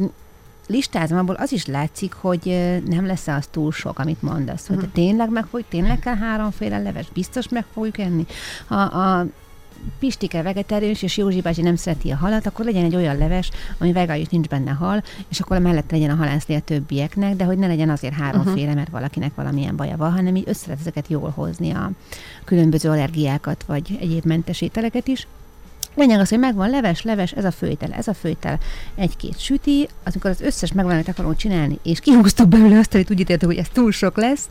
[0.66, 4.92] listázom, abból az is látszik, hogy nem lesz az túl sok, amit mondasz, hogy uh-huh.
[4.92, 8.26] tényleg meg fogjuk, tényleg kell háromféle leves, biztos meg fogjuk enni.
[8.66, 9.26] Ha a
[9.98, 13.92] Pistike vegetárius, és Józsi bácsi nem szereti a halat, akkor legyen egy olyan leves, ami
[13.92, 17.66] vegális nincs benne hal, és akkor mellett legyen a halászlé a többieknek, de hogy ne
[17.66, 18.74] legyen azért háromféle, uh-huh.
[18.74, 21.90] mert valakinek valamilyen baja van, hanem így össze ezeket jól hozni a
[22.44, 25.26] különböző allergiákat, vagy egyéb mentes ételeket is.
[25.94, 28.58] Lényeg az, hogy megvan leves, leves, ez a főétel, ez a főétel,
[28.94, 33.20] egy-két süti, amikor az összes megvan, amit akarunk csinálni, és kihúztuk belőle azt, amit úgy
[33.20, 34.48] ítéltük, hogy ez túl sok lesz,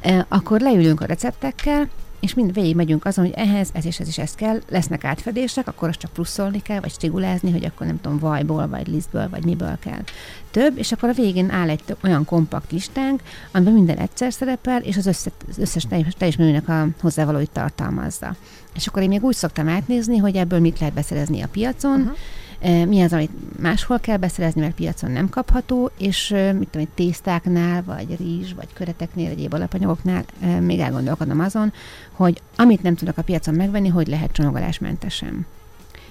[0.00, 1.88] eh, akkor leülünk a receptekkel,
[2.22, 5.68] és mind végig megyünk azon, hogy ehhez ez és ez is ez kell, lesznek átfedések,
[5.68, 9.44] akkor azt csak pluszolni kell, vagy stigulázni, hogy akkor nem tudom, vajból, vagy lisztből, vagy
[9.44, 10.02] miből kell
[10.50, 13.20] több, és akkor a végén áll egy olyan kompakt listánk,
[13.52, 15.86] amiben minden egyszer szerepel, és az, össze, az összes
[16.18, 18.34] teljes menünek a hozzávalóit tartalmazza.
[18.74, 22.16] És akkor én még úgy szoktam átnézni, hogy ebből mit lehet beszerezni a piacon, uh-huh
[22.62, 28.16] mi az, amit máshol kell beszerezni, mert piacon nem kapható, és mit tudom, tésztáknál, vagy
[28.18, 30.24] rizs, vagy köreteknél, egyéb alapanyagoknál
[30.60, 31.72] még elgondolkodom azon,
[32.12, 35.46] hogy amit nem tudok a piacon megvenni, hogy lehet csomagolásmentesen.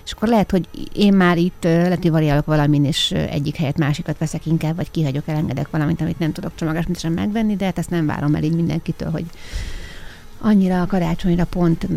[0.06, 4.46] És akkor lehet, hogy én már itt leti variálok valamin, és egyik helyet másikat veszek
[4.46, 8.36] inkább, vagy kihagyok, elengedek valamit, amit nem tudok csomagolásmentesen megvenni, de hát ezt nem várom
[8.36, 9.26] el így mindenkitől, hogy
[10.38, 11.88] annyira a karácsonyra pont,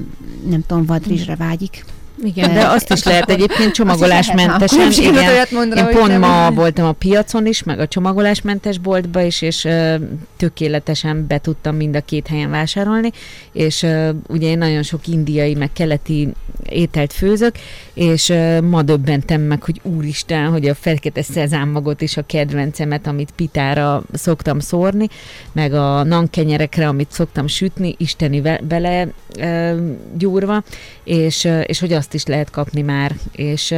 [0.49, 1.85] nem tudom, vadrizsre vágyik.
[2.23, 4.93] Igen, de azt is lehet egyébként csomagolásmentesen.
[4.93, 6.55] Igen, olyat mondra, Én pont ma nem.
[6.55, 9.95] voltam a piacon is, meg a csomagolásmentes boltba is, és uh,
[10.37, 13.11] tökéletesen be tudtam mind a két helyen vásárolni,
[13.53, 16.29] és uh, ugye én nagyon sok indiai, meg keleti
[16.69, 17.55] ételt főzök,
[17.95, 23.33] és uh, ma döbbentem meg, hogy úristen, hogy a fekete szezámmagot is a kedvencemet, amit
[23.37, 25.09] pitára szoktam szórni,
[25.53, 29.09] meg a nankenyerekre, amit szoktam sütni, isteni bele
[29.39, 29.79] uh,
[30.17, 30.63] gyúrva,
[31.05, 33.75] és, uh, és hogy azt azt is lehet kapni már, és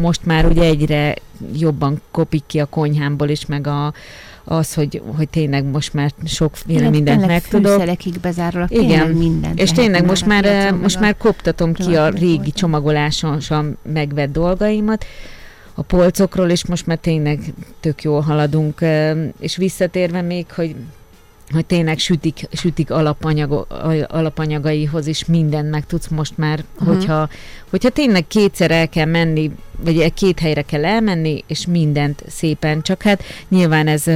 [0.00, 1.14] most már ugye egyre
[1.54, 3.92] jobban kopik ki a konyhámból is, meg a,
[4.44, 7.84] az, hogy, hogy tényleg most már sokféle mindent megtudok.
[8.20, 9.60] bezárulak, Igen, mindent.
[9.60, 15.04] És tényleg most már, most már koptatom ki a régi csomagoláson megvett dolgaimat,
[15.74, 17.40] a polcokról, és most már tényleg
[17.80, 18.80] tök jól haladunk.
[19.38, 20.74] És visszatérve még, hogy
[21.52, 23.66] hogy tényleg sütik, sütik alapanyag,
[24.08, 26.94] alapanyagaihoz is mindent meg tudsz most már, uh-huh.
[26.94, 27.28] hogyha,
[27.70, 29.50] hogyha tényleg kétszer el kell menni
[29.84, 34.06] vagy két helyre kell elmenni, és mindent szépen, csak hát nyilván ez,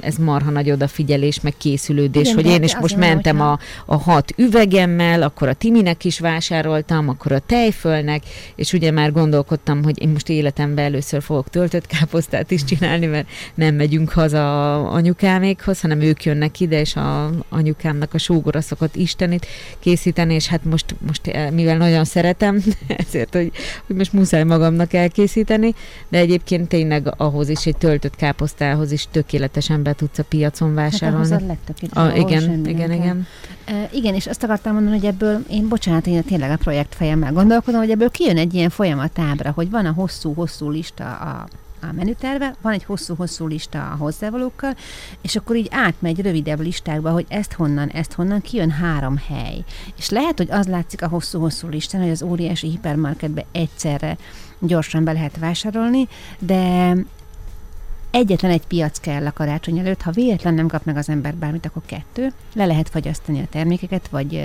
[0.00, 4.32] ez marha nagy odafigyelés, meg készülődés, Igen, hogy én is most mentem a, a hat
[4.36, 8.22] üvegemmel, akkor a Timinek is vásároltam, akkor a tejfölnek,
[8.54, 13.28] és ugye már gondolkodtam, hogy én most életemben először fogok töltött káposztát is csinálni, mert
[13.54, 19.46] nem megyünk haza anyukámékhoz, hanem ők jönnek ide, és a anyukámnak a sógora szokott istenit
[19.78, 22.62] készíteni, és hát most, most eh, mivel nagyon szeretem,
[23.06, 23.50] ezért, hogy,
[23.86, 25.74] hogy most muszáj magamnak el elkészíteni,
[26.08, 30.76] de egyébként tényleg ahhoz is, egy töltött káposztához is tökéletesen be tudsz a piacon hát
[30.76, 31.30] vásárolni.
[31.30, 33.26] Hát a a, igen, igen, igen.
[33.64, 37.32] E, igen, és azt akartam mondani, hogy ebből, én bocsánat, én tényleg a projekt fejemmel
[37.32, 41.48] gondolkodom, hogy ebből kijön egy ilyen folyamatábra, hogy van a hosszú-hosszú lista a
[41.88, 44.76] a menüterve, van egy hosszú-hosszú lista a hozzávalókkal,
[45.22, 49.64] és akkor így átmegy rövidebb listákba, hogy ezt honnan, ezt honnan, kijön három hely.
[49.96, 54.16] És lehet, hogy az látszik a hosszú-hosszú listán, hogy az óriási hipermarketbe egyszerre
[54.66, 56.08] gyorsan be lehet vásárolni,
[56.38, 56.94] de
[58.10, 61.66] egyetlen egy piac kell a karácsony előtt, ha véletlen nem kap meg az ember bármit,
[61.66, 64.42] akkor kettő, le lehet fagyasztani a termékeket, vagy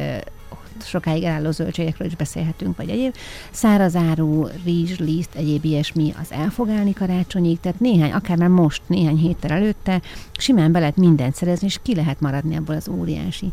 [0.86, 3.16] sokáig elálló zöldségekről is beszélhetünk, vagy egyéb.
[3.52, 8.82] Szárazáru, rizs, liszt, egyéb ilyesmi az el fog állni karácsonyig, tehát néhány, akár már most,
[8.88, 10.02] néhány héttel előtte
[10.32, 13.52] simán be lehet mindent szerezni, és ki lehet maradni abból az óriási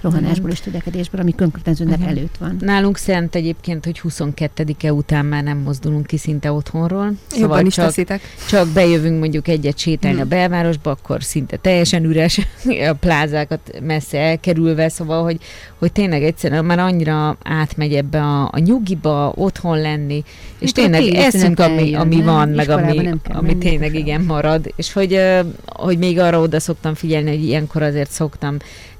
[0.00, 2.56] rohanásból és tüdekedésből, ami konkrétan ünnep előtt van.
[2.60, 7.12] Nálunk szent egyébként, hogy 22-e után már nem mozdulunk ki szinte otthonról.
[7.26, 8.20] Szóval Jobban is csak, teszitek.
[8.48, 10.26] Csak bejövünk mondjuk egyet sétálni hmm.
[10.26, 12.38] a belvárosba, akkor szinte teljesen üres
[12.90, 15.38] a plázákat messze elkerülve, szóval, hogy,
[15.78, 20.24] hogy tényleg egyszerűen már annyira átmegy ebbe a, a nyugiba, otthon lenni,
[20.58, 25.20] és Mikor tényleg eszünk, ami, ami van, meg ami, ami tényleg igen marad, és hogy,
[25.66, 28.56] hogy még arra oda szoktam figyelni, hogy ilyenkor azért szoktam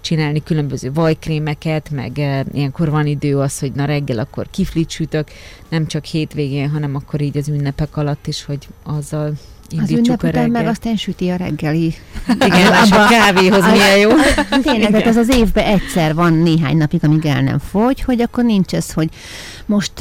[0.09, 5.29] csinálni különböző vajkrémeket, meg e, ilyenkor van idő az, hogy na reggel akkor kiflit sütök,
[5.69, 9.33] nem csak hétvégén, hanem akkor így az ünnepek alatt is, hogy azzal
[9.77, 11.95] az ünnep után meg aztán süti a reggeli.
[12.29, 14.11] Igen, és a kávéhoz milyen jó.
[14.63, 18.45] Tényleg, tehát az az évben egyszer van néhány napig, amíg el nem fogy, hogy akkor
[18.45, 19.09] nincs ez, hogy
[19.67, 19.93] most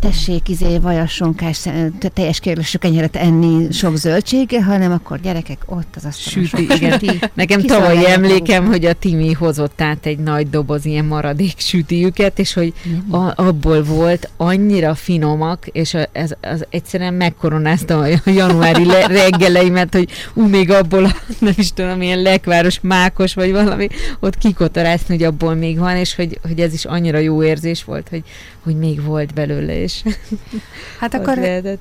[0.00, 1.68] tessék izé vajasonkás,
[2.14, 6.48] teljes kérlésű kenyeret enni sok zöldsége, hanem akkor gyerekek ott az asztalon.
[6.48, 6.90] Süti, igen.
[6.90, 7.20] Süti.
[7.34, 12.52] Nekem tavalyi emlékem, hogy a Timi hozott át egy nagy doboz ilyen maradék sütiüket, és
[12.52, 12.72] hogy
[13.10, 19.94] a, abból volt annyira finomak, és a, ez, az egyszerűen megkoronázta a januári le, reggeleimet,
[19.94, 23.88] hogy ú, még abból a, nem is tudom, ilyen lekváros mákos, vagy valami,
[24.20, 28.08] ott kikotorászni, hogy abból még van, és hogy, hogy ez is annyira jó érzés volt,
[28.08, 28.22] hogy,
[28.66, 30.02] hogy még volt belőle, és
[31.00, 31.38] Hát akkor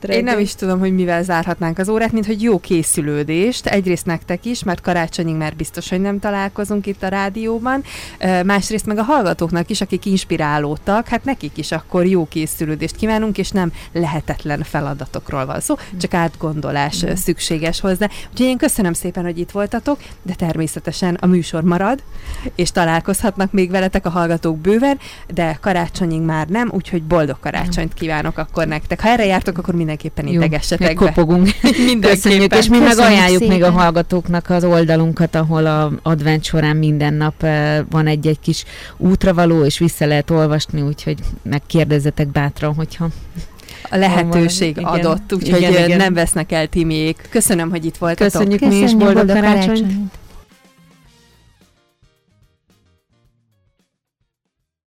[0.07, 4.45] én nem is tudom, hogy mivel zárhatnánk az órát, mint hogy jó készülődést, egyrészt nektek
[4.45, 7.83] is, mert karácsonyig már biztos, hogy nem találkozunk itt a rádióban,
[8.45, 13.49] másrészt meg a hallgatóknak is, akik inspirálódtak, hát nekik is akkor jó készülődést kívánunk, és
[13.49, 17.13] nem lehetetlen feladatokról van szó, csak átgondolás mm.
[17.13, 18.09] szükséges hozzá.
[18.31, 22.03] Úgyhogy én köszönöm szépen, hogy itt voltatok, de természetesen a műsor marad,
[22.55, 24.99] és találkozhatnak még veletek a hallgatók bőven,
[25.33, 29.01] de karácsonyig már nem, úgyhogy boldog karácsonyt kívánok akkor nektek.
[29.01, 31.05] Ha erre jártok, akkor mindenképpen integessetek be.
[31.05, 31.49] kopogunk.
[32.01, 33.55] Köszönjük, és mi meg ajánljuk szépen.
[33.55, 38.63] még a hallgatóknak az oldalunkat, ahol a advent során minden nap eh, van egy-egy kis
[38.97, 43.07] útravaló, és vissza lehet olvasni, úgyhogy megkérdezzetek bátran, hogyha
[43.89, 45.97] a lehetőség igen, adott, úgyhogy igen, igen.
[45.97, 47.27] nem vesznek el Timiék.
[47.29, 48.31] Köszönöm, hogy itt voltatok.
[48.31, 49.65] Köszönjük, Köszönjük mi is boldog, boldog karácsonyt.
[49.65, 50.13] karácsonyt.